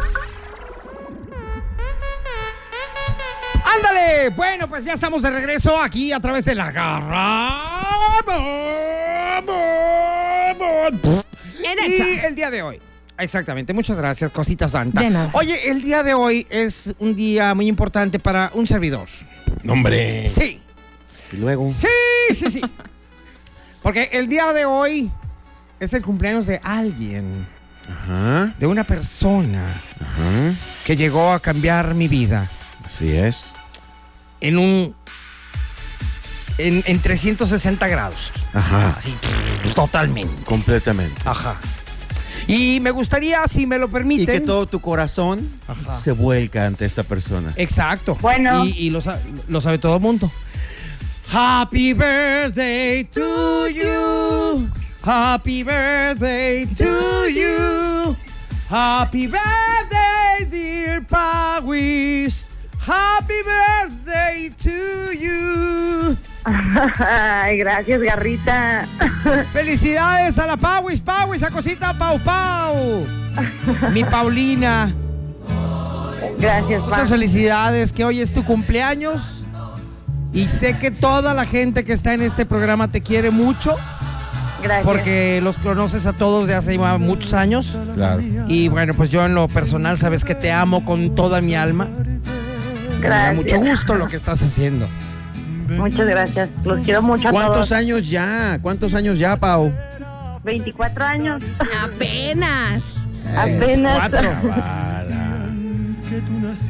[3.65, 4.30] ¡Ándale!
[4.36, 7.82] Bueno, pues ya estamos de regreso aquí a través de la garra.
[11.57, 12.80] Y el día de hoy.
[13.17, 15.01] Exactamente, muchas gracias, cosita santa.
[15.01, 15.30] De nada.
[15.34, 19.07] Oye, el día de hoy es un día muy importante para un servidor.
[19.67, 20.30] Hombre.
[20.30, 20.61] Sí,
[21.34, 21.69] Y luego.
[21.69, 22.61] sí, sí, sí.
[23.84, 25.11] Porque el día de hoy
[25.82, 27.45] es el cumpleaños de alguien,
[27.90, 28.54] Ajá.
[28.60, 29.66] de una persona
[30.00, 30.54] Ajá.
[30.84, 32.50] que llegó a cambiar mi vida
[32.86, 33.52] Así es.
[34.42, 34.96] en un.
[36.58, 38.32] en, en 360 grados.
[38.54, 38.96] Ajá.
[38.98, 39.14] Así,
[39.76, 40.44] totalmente.
[40.44, 41.22] Completamente.
[41.26, 41.56] Ajá.
[42.48, 44.26] Y me gustaría, si me lo Y permiten.
[44.26, 46.00] que todo tu corazón Ajá.
[46.00, 47.54] se vuelca ante esta persona.
[47.58, 48.18] Exacto.
[48.22, 48.66] Bueno.
[48.66, 50.32] Y, y lo, sa- lo sabe todo el mundo.
[51.32, 54.68] Happy birthday to you.
[55.10, 58.16] Happy birthday to you.
[58.70, 62.47] Happy birthday, dear Pawis.
[62.78, 66.16] Happy birthday to you.
[66.45, 68.86] Ay, gracias, Garrita.
[69.51, 73.03] Felicidades a la Pawis, Pawis, a cosita Pau Pau.
[73.91, 74.93] Mi Paulina.
[76.38, 76.89] Gracias, Pa.
[76.89, 79.41] Muchas felicidades, que hoy es tu cumpleaños.
[80.32, 83.76] Y sé que toda la gente que está en este programa te quiere mucho,
[84.62, 84.86] Gracias.
[84.86, 87.76] porque los conoces a todos de hace ya muchos años.
[87.95, 88.22] Claro.
[88.47, 91.86] Y bueno, pues yo en lo personal sabes que te amo con toda mi alma.
[91.86, 93.36] Me da Gracias.
[93.36, 94.88] mucho gusto lo que estás haciendo.
[95.70, 96.49] Muchas gracias.
[96.64, 97.72] Los quiero mucho a ¿Cuántos todos.
[97.72, 98.60] años ya?
[98.62, 99.72] ¿Cuántos años ya, Pau?
[100.43, 101.43] 24 años.
[101.84, 102.84] Apenas.
[103.38, 104.10] Apenas.
[104.10, 104.32] Cuatro.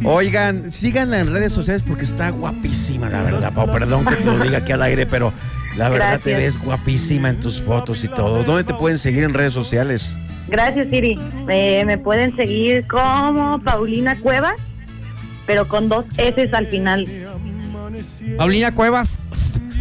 [0.03, 3.71] Oigan, síganla en redes sociales porque está guapísima, la verdad, Pau.
[3.71, 5.31] Perdón que te lo diga aquí al aire, pero
[5.79, 8.43] la verdad te ves guapísima en tus fotos y todo.
[8.43, 10.17] ¿Dónde te pueden seguir en redes sociales?
[10.49, 11.17] Gracias, Siri.
[11.45, 14.57] Me, me pueden seguir como Paulina Cuevas,
[15.45, 17.07] pero con dos S al final.
[18.37, 19.27] Paulina Cuevas.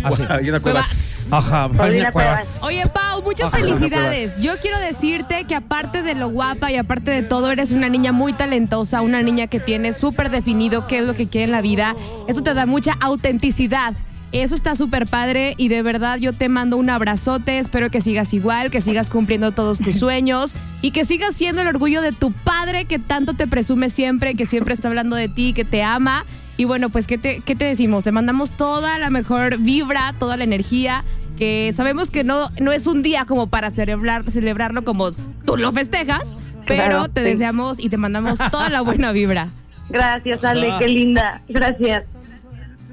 [0.05, 0.23] Así.
[0.29, 0.85] Hay una cueva.
[1.31, 2.47] Ajá, Paulina Paulina Cuevas.
[2.47, 2.63] Cuevas.
[2.63, 3.59] Oye, Pau, muchas Ajá.
[3.59, 4.41] felicidades.
[4.41, 8.13] Yo quiero decirte que aparte de lo guapa y aparte de todo, eres una niña
[8.13, 11.61] muy talentosa, una niña que tiene súper definido qué es lo que quiere en la
[11.61, 11.97] vida.
[12.29, 13.95] Eso te da mucha autenticidad
[14.31, 17.59] Eso está súper padre y de verdad yo te mando un abrazote.
[17.59, 21.69] Espero que sigas igual, que sigas cumpliendo todos tus sueños y que sigas siendo el
[21.69, 25.53] orgullo de tu padre que tanto te presume siempre, que siempre está hablando de ti,
[25.55, 26.27] que te ama.
[26.59, 28.05] Y bueno, pues, ¿qué te, qué te decimos?
[28.05, 31.05] Te mandamos toda la mejor vibra, toda la energía,
[31.39, 35.71] que sabemos que no, no es un día como para celebrar, celebrarlo como tú lo
[35.73, 37.31] festejas, pero Claro, te sí.
[37.31, 39.49] deseamos y te mandamos toda la buena vibra.
[39.89, 41.43] Gracias, Ale, qué linda.
[41.49, 42.07] Gracias.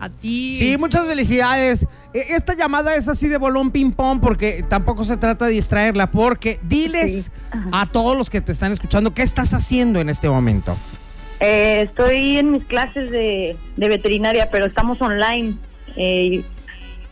[0.05, 0.55] A ti.
[0.55, 1.87] Sí, muchas felicidades.
[2.13, 6.59] E- Esta llamada es así de bolón ping-pong porque tampoco se trata de distraerla, porque
[6.63, 7.31] diles
[7.71, 10.77] a todos los que te están escuchando qué estás haciendo en este momento.
[11.39, 15.55] Eh, estoy en mis clases de, de veterinaria, pero estamos online.
[15.97, 16.43] Eh,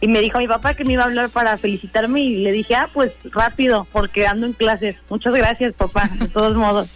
[0.03, 2.75] y me dijo mi papá que me iba a hablar para felicitarme y le dije,
[2.75, 4.97] ah, pues rápido, porque ando en clases.
[5.07, 6.89] Muchas gracias, papá, de todos modos.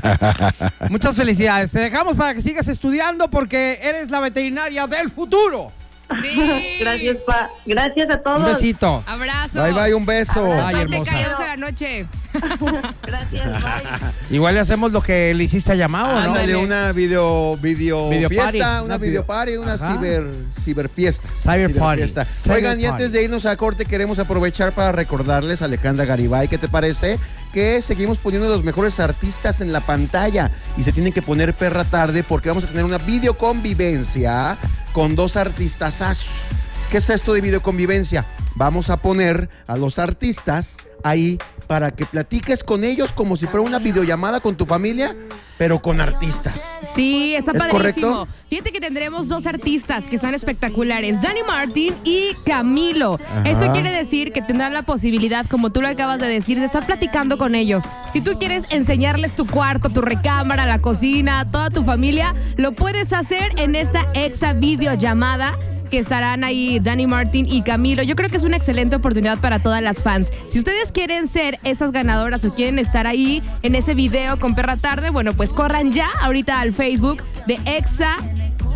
[0.88, 1.70] Muchas felicidades.
[1.70, 5.70] Te dejamos para que sigas estudiando porque eres la veterinaria del futuro.
[6.80, 7.50] Gracias, pa.
[7.66, 8.38] Gracias a todos.
[8.40, 9.04] Un besito.
[9.06, 9.62] Abrazo.
[9.62, 10.44] Bye, bye, un beso.
[10.52, 11.12] Ay, Parte hermosa.
[11.12, 12.06] de la noche.
[13.02, 14.36] Gracias, bye.
[14.36, 16.18] Igual le hacemos lo que le hiciste a llamado, ¿no?
[16.28, 18.84] Ándale, una video, video, Video fiesta, party.
[18.86, 19.92] una video party, una Ajá.
[19.94, 20.26] ciber,
[20.62, 21.28] ciber fiesta.
[21.42, 22.02] Cyber party.
[22.02, 22.24] fiesta.
[22.24, 22.86] Cyber Oigan, y party.
[22.86, 27.18] antes de irnos a corte, queremos aprovechar para recordarles a Alejandra Garibay, ¿qué te parece?
[27.52, 31.84] Que seguimos poniendo los mejores artistas en la pantalla y se tienen que poner perra
[31.84, 34.58] tarde porque vamos a tener una videoconvivencia
[34.98, 36.42] con dos artistasazos.
[36.90, 38.26] ¿Qué es esto de videoconvivencia?
[38.56, 41.38] Vamos a poner a los artistas ahí
[41.68, 45.14] para que platiques con ellos como si fuera una videollamada con tu familia,
[45.58, 46.78] pero con artistas.
[46.94, 48.08] Sí, está ¿Es padrísimo.
[48.08, 48.28] correcto?
[48.48, 53.14] Fíjate que tendremos dos artistas que están espectaculares, Danny Martin y Camilo.
[53.14, 53.48] Ajá.
[53.48, 56.86] Esto quiere decir que tendrán la posibilidad, como tú lo acabas de decir, de estar
[56.86, 57.84] platicando con ellos.
[58.14, 63.12] Si tú quieres enseñarles tu cuarto, tu recámara, la cocina, toda tu familia, lo puedes
[63.12, 65.58] hacer en esta exa videollamada
[65.88, 68.02] que estarán ahí Danny Martin y Camilo.
[68.02, 70.32] Yo creo que es una excelente oportunidad para todas las fans.
[70.48, 74.76] Si ustedes quieren ser esas ganadoras o quieren estar ahí en ese video con Perra
[74.76, 78.16] Tarde, bueno, pues corran ya ahorita al Facebook de Exa.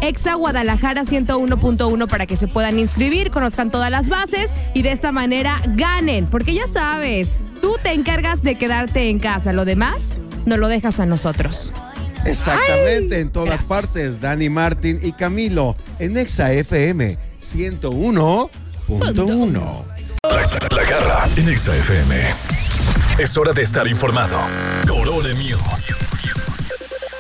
[0.01, 5.13] Exa Guadalajara 101.1 para que se puedan inscribir, conozcan todas las bases y de esta
[5.13, 6.27] manera ganen.
[6.27, 11.01] Porque ya sabes, tú te encargas de quedarte en casa, lo demás no lo dejas
[11.01, 11.73] a nosotros.
[12.25, 14.21] Exactamente, en todas partes.
[14.21, 17.19] Dani Martin y Camilo en Exa FM
[17.55, 19.85] 101.1.
[20.23, 22.35] La garra en Exa FM.
[23.19, 24.39] Es hora de estar informado.
[24.87, 25.61] Corone News.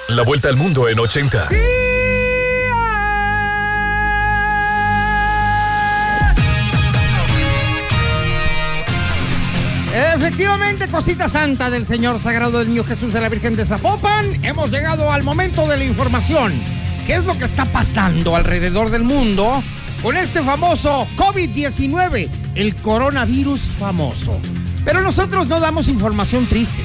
[0.09, 1.48] La vuelta al mundo en 80.
[9.95, 14.70] Efectivamente, cosita santa del Señor Sagrado del Niño Jesús de la Virgen de Zapopan, hemos
[14.70, 16.55] llegado al momento de la información.
[17.07, 19.62] ¿Qué es lo que está pasando alrededor del mundo
[20.03, 24.40] con este famoso COVID-19, el coronavirus famoso?
[24.82, 26.82] Pero nosotros no damos información triste,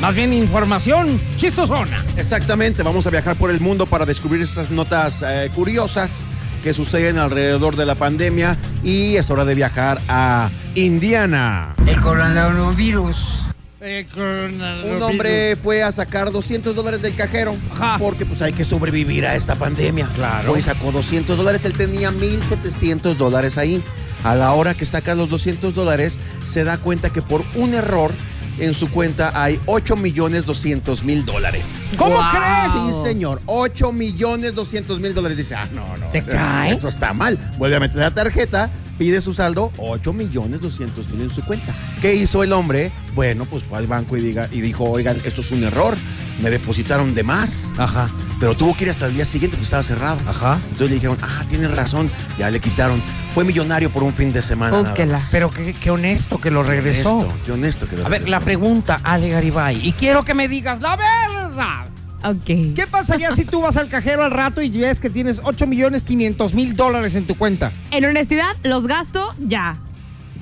[0.00, 2.02] más bien información chistosona.
[2.16, 6.24] Exactamente, vamos a viajar por el mundo para descubrir esas notas eh, curiosas
[6.62, 11.74] que suceden alrededor de la pandemia y es hora de viajar a Indiana.
[11.86, 13.46] El coronavirus.
[13.78, 17.54] Un hombre fue a sacar 200 dólares del cajero
[18.00, 20.08] porque pues hay que sobrevivir a esta pandemia.
[20.14, 20.50] Claro.
[20.50, 23.82] Fue y sacó 200 dólares, él tenía 1.700 dólares ahí.
[24.24, 28.10] A la hora que saca los 200 dólares, se da cuenta que por un error
[28.58, 31.68] en su cuenta hay 8 millones 200 mil dólares.
[31.96, 32.24] ¿Cómo Wow.
[32.30, 32.72] crees?
[32.72, 33.40] Sí, señor.
[33.46, 35.36] 8 millones 200 mil dólares.
[35.36, 36.06] Dice, ah, no, no.
[36.06, 36.72] ¿Te cae?
[36.72, 37.38] Esto está mal.
[37.58, 41.74] Vuelve a meter la tarjeta, pide su saldo, 8 millones 200 mil en su cuenta.
[42.00, 42.92] ¿Qué hizo el hombre?
[43.14, 45.96] Bueno, pues fue al banco y, diga, y dijo, oigan, esto es un error.
[46.40, 47.68] Me depositaron de más.
[47.78, 48.08] Ajá.
[48.38, 50.18] Pero tuvo que ir hasta el día siguiente porque estaba cerrado.
[50.26, 50.58] Ajá.
[50.64, 52.10] Entonces le dijeron, ah, tienes razón.
[52.38, 53.02] Ya le quitaron.
[53.36, 54.80] Fue millonario por un fin de semana.
[54.80, 55.20] nada.
[55.30, 57.18] Pero qué, qué honesto que lo Qué regresó.
[57.18, 60.48] honesto, qué honesto que lo A ver, la pregunta, Ale Garibay, y quiero que me
[60.48, 61.88] digas la verdad.
[62.24, 62.74] Ok.
[62.74, 66.02] ¿Qué pasaría si tú vas al cajero al rato y ves que tienes 8 millones
[66.04, 67.72] 500 mil dólares en tu cuenta?
[67.90, 69.76] En honestidad, los gasto ya.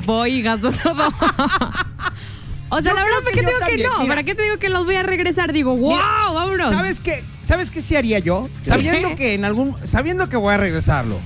[0.06, 1.08] Voy y gasto todo.
[2.68, 3.98] o sea, Yo la verdad, creo ¿para que qué digo que no?
[4.02, 4.08] mira.
[4.08, 5.52] ¿Para qué te digo que los voy a regresar?
[5.52, 6.72] Digo, wow, Mira, vámonos.
[6.72, 7.24] ¿Sabes qué?
[7.44, 8.48] ¿Sabes qué sí haría yo?
[8.62, 11.18] Sabiendo que en algún sabiendo que voy a regresarlo.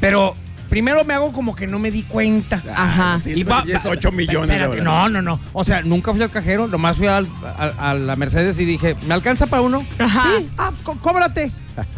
[0.00, 0.34] Pero
[0.68, 2.62] primero me hago como que no me di cuenta.
[2.74, 3.20] Ajá.
[3.24, 4.56] Tienes que tienes 8 millones.
[4.60, 5.40] Espérate, no, no, no.
[5.52, 8.96] O sea, nunca fui al cajero, nomás fui al- a, a la Mercedes y dije,
[9.06, 9.84] ¿me alcanza para uno?
[9.98, 10.24] Ajá.
[10.38, 11.52] Sí, ah, pues có- cóbrate.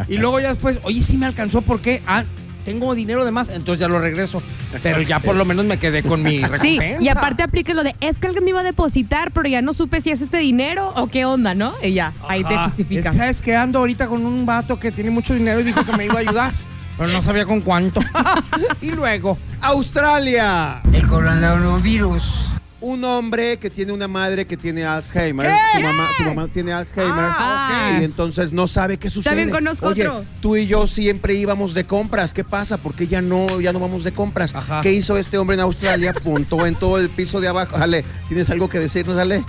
[0.08, 2.02] Y luego ya después, oye, sí me alcanzó, ¿por qué?
[2.06, 2.24] Ah,
[2.64, 4.42] tengo dinero de más, entonces ya lo regreso.
[4.82, 6.62] Pero ya por lo menos me quedé con mi recompensa.
[6.62, 9.62] Sí, y aparte aplique lo de, es que alguien me iba a depositar, pero ya
[9.62, 11.72] no supe si es este dinero o qué onda, ¿no?
[11.82, 12.64] Y ya, ahí te Ajá.
[12.64, 13.14] justificas.
[13.14, 13.56] Es- ¿Sabes qué?
[13.56, 16.18] Ando ahorita con un vato que tiene mucho dinero y dijo que me iba a
[16.18, 16.52] ayudar.
[17.01, 17.98] Pero no sabía con cuánto.
[18.82, 20.82] y luego, Australia.
[20.92, 22.51] El coronavirus.
[22.82, 25.46] Un hombre que tiene una madre que tiene Alzheimer.
[25.46, 25.78] ¿Qué?
[25.78, 27.14] Su mamá, su mamá tiene Alzheimer.
[27.16, 28.03] Ah, ok.
[28.03, 29.30] Y entonces no sabe qué sucede.
[29.34, 30.26] También conozco Oye, otro.
[30.42, 32.34] tú y yo siempre íbamos de compras.
[32.34, 32.76] ¿Qué pasa?
[32.76, 34.55] ¿Por qué ya no, ya no vamos de compras?
[34.55, 34.82] Ajá.
[34.82, 36.12] ¿Qué hizo este hombre en Australia?
[36.12, 37.76] Puntó en todo el piso de abajo.
[37.78, 39.42] Ale, ¿tienes algo que decirnos, Ale?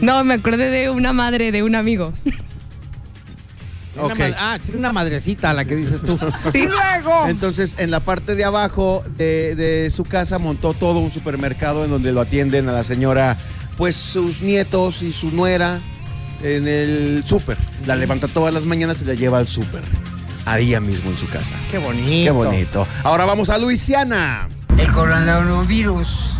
[0.00, 2.12] No, me acordé de una madre de un amigo.
[3.96, 4.18] Una Ok.
[4.18, 6.18] ma- ah, es una madrecita la que dices tú.
[6.52, 6.66] Sí.
[6.66, 7.26] Luego.
[7.28, 11.90] Entonces, en la parte de abajo de, de su casa montó todo un supermercado en
[11.90, 13.36] donde lo atienden a la señora,
[13.76, 15.80] pues sus nietos y su nuera
[16.42, 17.56] en el súper.
[17.86, 19.82] La levanta todas las mañanas y la lleva al súper.
[20.46, 21.54] Ahí ya mismo en su casa.
[21.70, 22.24] Qué bonito.
[22.24, 22.88] Qué bonito.
[23.04, 24.48] Ahora vamos a Luisiana.
[24.78, 26.34] El coronavirus.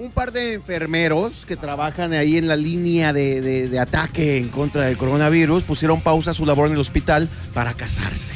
[0.00, 4.48] Un par de enfermeros que trabajan ahí en la línea de, de- de ataque en
[4.48, 8.32] contra del coronavirus pusieron pausa a su labor en el hospital para casarse.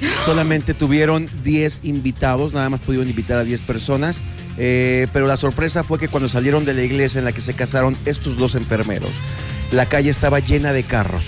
[0.24, 4.22] Solamente tuvieron 10 invitados, nada más pudieron invitar a 10 personas.
[4.58, 7.54] eh, pero la sorpresa fue que cuando salieron de la iglesia en la que se
[7.54, 9.10] casaron estos dos enfermeros,
[9.72, 11.24] la calle estaba llena de carros.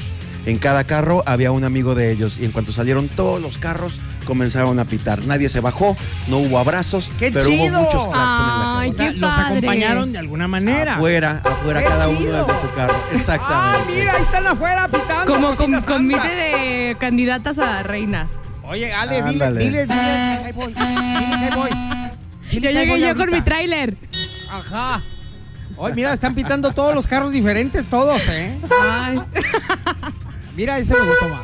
[0.47, 3.95] En cada carro había un amigo de ellos y en cuanto salieron todos los carros
[4.25, 5.25] comenzaron a pitar.
[5.25, 5.97] Nadie se bajó,
[6.29, 8.91] no hubo abrazos, ¡Qué pero hubo muchos claxons en la Ay, calle.
[8.91, 9.47] O sea, qué los padre.
[9.59, 10.95] acompañaron de alguna manera.
[10.97, 12.47] Afuera, afuera ¡Qué cada uno chido!
[12.47, 12.95] desde su carro.
[12.97, 13.93] Ah, Exactamente.
[13.95, 15.33] mira, ahí están afuera pitando.
[15.33, 18.39] Como con cosita comité de candidatas a reinas.
[18.65, 19.61] Oye, Ale, dile, Ándale.
[19.65, 20.73] dile, dile, que ahí voy.
[20.73, 21.71] Dile que ahí voy.
[22.51, 23.37] Dile que ahí llegué voy yo con ahorita.
[23.37, 23.97] mi tráiler.
[24.51, 25.03] Ajá.
[25.77, 28.59] Oye, mira, están pitando todos los carros diferentes, todos, ¿eh?
[28.83, 29.21] Ay.
[30.55, 31.41] Mira, ese me gustó más.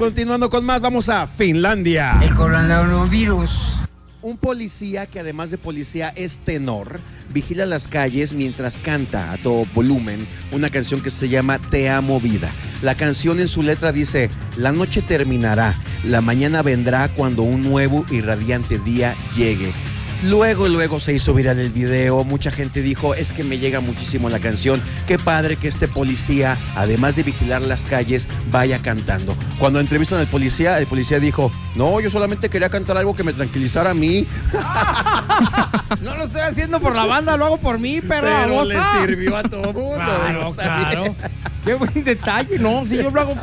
[0.00, 2.18] Continuando con más, vamos a Finlandia.
[2.22, 3.76] El coronavirus.
[4.22, 7.00] Un policía que además de policía es tenor,
[7.34, 12.18] vigila las calles mientras canta a todo volumen una canción que se llama Te amo
[12.18, 12.50] vida.
[12.80, 18.06] La canción en su letra dice, la noche terminará, la mañana vendrá cuando un nuevo
[18.10, 19.74] y radiante día llegue.
[20.22, 24.28] Luego, luego se hizo viral el video, mucha gente dijo, es que me llega muchísimo
[24.28, 29.34] la canción, qué padre que este policía, además de vigilar las calles, vaya cantando.
[29.58, 33.32] Cuando entrevistan al policía, el policía dijo, no, yo solamente quería cantar algo que me
[33.32, 34.26] tranquilizara a mí,
[36.02, 38.28] No lo estoy haciendo por la banda, lo hago por mí, perro.
[38.28, 40.04] pero le sirvió a todo mundo.
[40.04, 41.16] Claro, claro.
[41.64, 42.86] Qué buen detalle, ¿no?
[42.86, 43.34] Si yo lo hago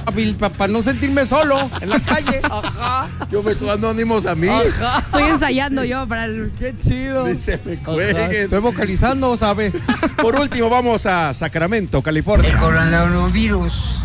[0.58, 2.42] para no sentirme solo en la calle.
[2.44, 3.08] Ajá.
[3.32, 4.48] Yo me estoy dando ánimos a mí.
[4.48, 5.04] Ajá.
[5.06, 6.52] Estoy ensayando yo para el.
[6.58, 7.26] Qué chido.
[7.26, 8.32] Dice, me cuelguen.
[8.32, 9.72] Estoy vocalizando, ¿sabe?
[10.22, 12.50] Por último, vamos a Sacramento, California.
[12.50, 14.00] El coronavirus.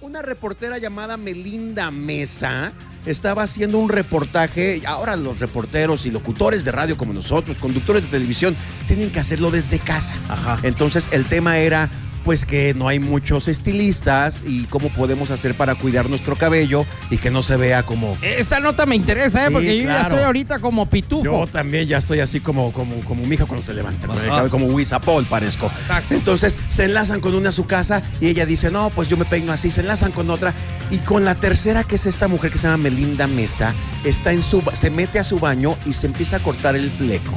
[0.00, 2.72] Una reportera llamada Melinda Mesa
[3.04, 4.80] estaba haciendo un reportaje.
[4.86, 8.56] Ahora los reporteros y locutores de radio como nosotros, conductores de televisión,
[8.86, 10.14] tienen que hacerlo desde casa.
[10.28, 10.58] Ajá.
[10.62, 11.90] Entonces el tema era
[12.26, 17.18] pues que no hay muchos estilistas y cómo podemos hacer para cuidar nuestro cabello y
[17.18, 18.18] que no se vea como...
[18.20, 19.46] Esta nota me interesa, ¿eh?
[19.46, 21.22] Sí, Porque yo ya estoy ahorita como pitufo.
[21.22, 24.48] Yo también ya estoy así como, como, como mi hija cuando se levanta, Ajá.
[24.48, 24.66] como
[25.04, 25.66] Paul parezco.
[25.66, 26.14] Exacto.
[26.14, 29.24] Entonces se enlazan con una a su casa y ella dice, no, pues yo me
[29.24, 30.52] peino así, se enlazan con otra.
[30.90, 33.72] Y con la tercera, que es esta mujer que se llama Melinda Mesa,
[34.02, 37.34] está en su, se mete a su baño y se empieza a cortar el fleco,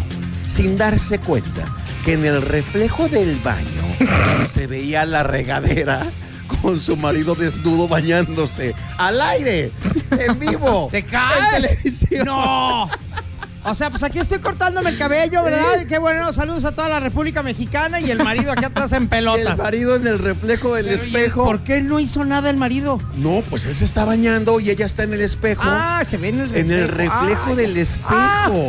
[0.47, 1.63] sin darse cuenta
[2.03, 3.78] que en el reflejo del baño
[4.51, 6.07] se veía la regadera
[6.61, 9.71] con su marido desnudo bañándose al aire,
[10.11, 11.37] en vivo, ¿Te cae?
[11.57, 12.25] en televisión.
[12.25, 12.89] ¡No!
[13.65, 15.85] O sea, pues aquí estoy cortándome el cabello, ¿verdad?
[15.87, 19.03] Qué bueno, saludos a toda la República Mexicana y el marido aquí atrás en Y
[19.03, 19.57] el pelotas.
[19.57, 21.43] marido en el reflejo del Pero, ¿y espejo.
[21.43, 23.01] ¿Por qué no hizo nada el marido?
[23.17, 25.61] No, pues él se está bañando y ella está en el espejo.
[25.65, 26.65] Ah, se ve en el reflejo.
[26.67, 28.07] en el reflejo Ah, del espejo.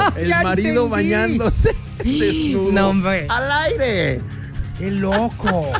[0.00, 0.90] Ah, el marido entendí.
[0.90, 2.72] bañándose desnudo.
[2.72, 3.26] No, hombre.
[3.28, 4.20] Al aire.
[4.80, 5.70] ¡Qué loco!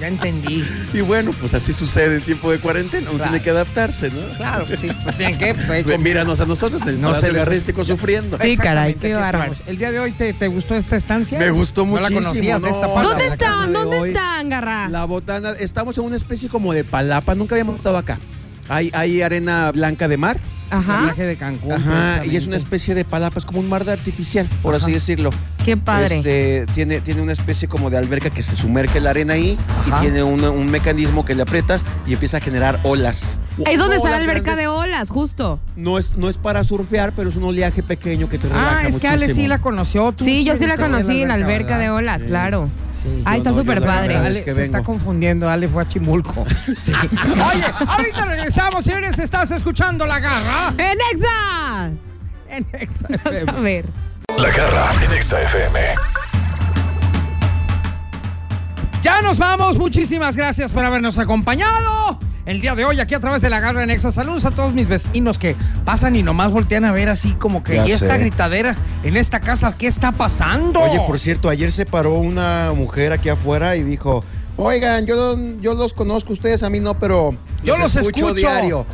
[0.00, 0.62] Ya entendí.
[0.92, 3.08] Y bueno, pues así sucede en tiempo de cuarentena.
[3.08, 3.30] Uno Claro.
[3.30, 4.20] tiene que adaptarse, ¿no?
[4.36, 4.88] Claro, pues sí.
[5.04, 5.54] Pues tienen que.
[5.54, 7.32] pues, Míranos a nosotros el No se.
[7.32, 8.36] Garrístico sufriendo.
[8.36, 9.54] Sí, caray, qué bárbaro.
[9.66, 11.38] El día de hoy, ¿te, te gustó esta estancia?
[11.38, 12.20] Me gustó ¿No muchísimo.
[12.20, 12.66] la conocías, no.
[12.68, 13.72] esta parte ¿Dónde están?
[13.72, 14.08] de ¿Dónde hoy.
[14.10, 14.88] están, Garra?
[14.90, 17.34] La botana, estamos en una especie como de palapa.
[17.34, 18.18] Nunca habíamos estado acá.
[18.68, 20.36] Hay, hay arena blanca de mar.
[20.72, 21.02] El Ajá.
[21.04, 21.72] viaje de Cancún.
[21.72, 24.84] Ajá, y es una especie de palapa, es como un mar de artificial, por Ajá.
[24.84, 25.30] así decirlo.
[25.66, 26.18] Qué padre.
[26.18, 29.98] Este, tiene, tiene una especie como de alberca que se sumerge la arena ahí Ajá.
[29.98, 33.38] y tiene una- un mecanismo que le aprietas y empieza a generar olas.
[33.66, 34.56] Es donde está la alberca grandes.
[34.64, 35.58] de olas, justo.
[35.76, 38.88] No es, no es para surfear, pero es un oleaje pequeño que te relaja Ah,
[38.88, 40.12] es que Ale sí la conoció.
[40.12, 41.96] Tú Sí, yo sí la conocí en la alberca de ¿verdad?
[41.96, 42.28] olas, Sí.
[42.28, 42.70] claro.
[43.02, 43.22] Sí.
[43.24, 44.16] Ah, está no, súper padre.
[44.16, 46.44] Ale se está confundiendo, Ale fue a Chimulco.
[46.84, 46.92] Sí.
[46.92, 49.18] Oye, ahorita regresamos, señores.
[49.18, 51.90] Estás escuchando la garra ¡En Exa!
[52.48, 53.86] en Exa Vas a ver.
[54.34, 55.78] La garra en Exa FM.
[59.00, 59.78] Ya nos vamos.
[59.78, 62.18] Muchísimas gracias por habernos acompañado.
[62.44, 64.12] el día de hoy aquí a través de la garra en Exa.
[64.12, 65.56] Saludos a todos mis vecinos que
[65.86, 68.18] pasan y nomás voltean a ver así como que Ya y esta sé.
[68.20, 70.80] gritadera en esta casa, ¿qué está pasando?
[70.80, 74.22] Oye, por cierto, ayer se paró una mujer aquí afuera y dijo,
[74.58, 78.34] oigan, yo, yo los conozco, ustedes a mí no, pero Yo los escucho.
[78.34, 78.86] diario.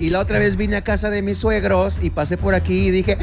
[0.00, 2.90] Y la otra vez vine a casa de mis suegros y pasé por aquí y
[2.90, 3.18] dije,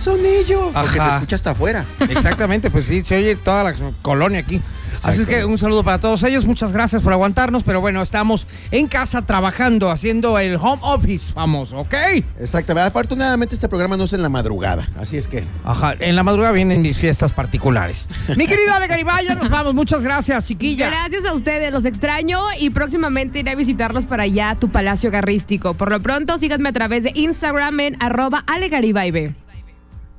[0.00, 0.70] son ellos.
[0.72, 1.10] Porque Ajá.
[1.10, 1.84] se escucha hasta afuera.
[2.08, 4.60] Exactamente, pues sí, se oye toda la colonia aquí.
[5.02, 8.46] Así es que un saludo para todos ellos, muchas gracias por aguantarnos, pero bueno, estamos
[8.70, 11.94] en casa trabajando, haciendo el home office, vamos, ¿ok?
[12.38, 12.88] Exactamente.
[12.88, 15.44] Afortunadamente este programa no es en la madrugada, así es que...
[15.64, 18.08] Ajá, en la madrugada vienen mis fiestas particulares.
[18.36, 20.88] Mi querida Ale Garibaya, nos vamos, muchas gracias, chiquilla.
[20.88, 25.10] Gracias a ustedes, los extraño y próximamente iré a visitarlos para allá, a tu palacio
[25.10, 25.74] garrístico.
[25.74, 29.34] Por lo pronto, síganme a través de Instagram en arroba alegaribaibe.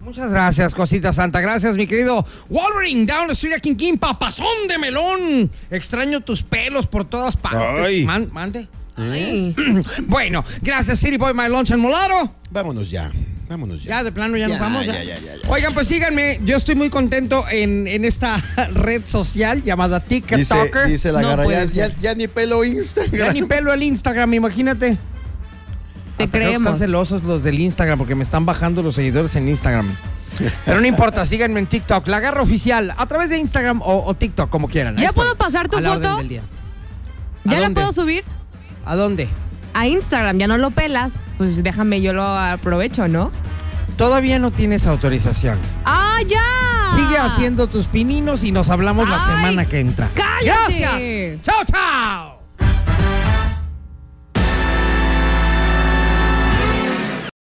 [0.03, 1.39] Muchas gracias, cosita santa.
[1.39, 5.49] Gracias, mi querido Wolverine, down the street aquí en King, papazón de melón.
[5.71, 7.85] Extraño tus pelos por todas partes.
[7.85, 8.03] Ay.
[8.05, 8.67] Man- mande.
[10.03, 12.35] bueno, gracias, City Boy, My Lunch en Molaro.
[12.51, 13.11] Vámonos ya,
[13.49, 13.89] vámonos ya.
[13.97, 14.85] Ya, de plano, ya, nos Ya, vamos.
[14.85, 15.49] ya, ya, ya, ya.
[15.49, 16.39] Oigan, pues síganme.
[16.43, 18.37] Yo estoy muy contento en, en esta
[18.73, 20.87] red social llamada Dice, TikToker.
[20.89, 21.95] dice la No garra, puede ya, ser.
[21.95, 23.17] ya- ya ni pelo Instagram.
[23.27, 24.97] Ya ni pelo el Instagram, imagínate.
[26.17, 26.79] Te Hasta creo que Están creemos.
[26.79, 29.87] celosos los del Instagram porque me están bajando los seguidores en Instagram.
[30.65, 32.07] Pero no importa, síganme en TikTok.
[32.07, 34.95] La garra oficial, a través de Instagram o, o TikTok, como quieran.
[34.95, 36.17] Ahí ¿Ya estoy, puedo pasar tu a la orden foto?
[36.17, 36.41] del día.
[37.45, 37.81] ¿Ya ¿A la dónde?
[37.81, 38.23] puedo subir?
[38.85, 39.27] ¿A dónde?
[39.75, 41.13] A Instagram, ya no lo pelas.
[41.37, 43.31] Pues déjame, yo lo aprovecho, ¿no?
[43.97, 45.57] Todavía no tienes autorización.
[45.85, 46.41] ¡Ah, ya!
[46.95, 50.09] Sigue haciendo tus pininos y nos hablamos la Ay, semana que entra.
[50.15, 50.79] cállate.
[50.79, 51.41] Gracias.
[51.41, 52.32] Chao, chao.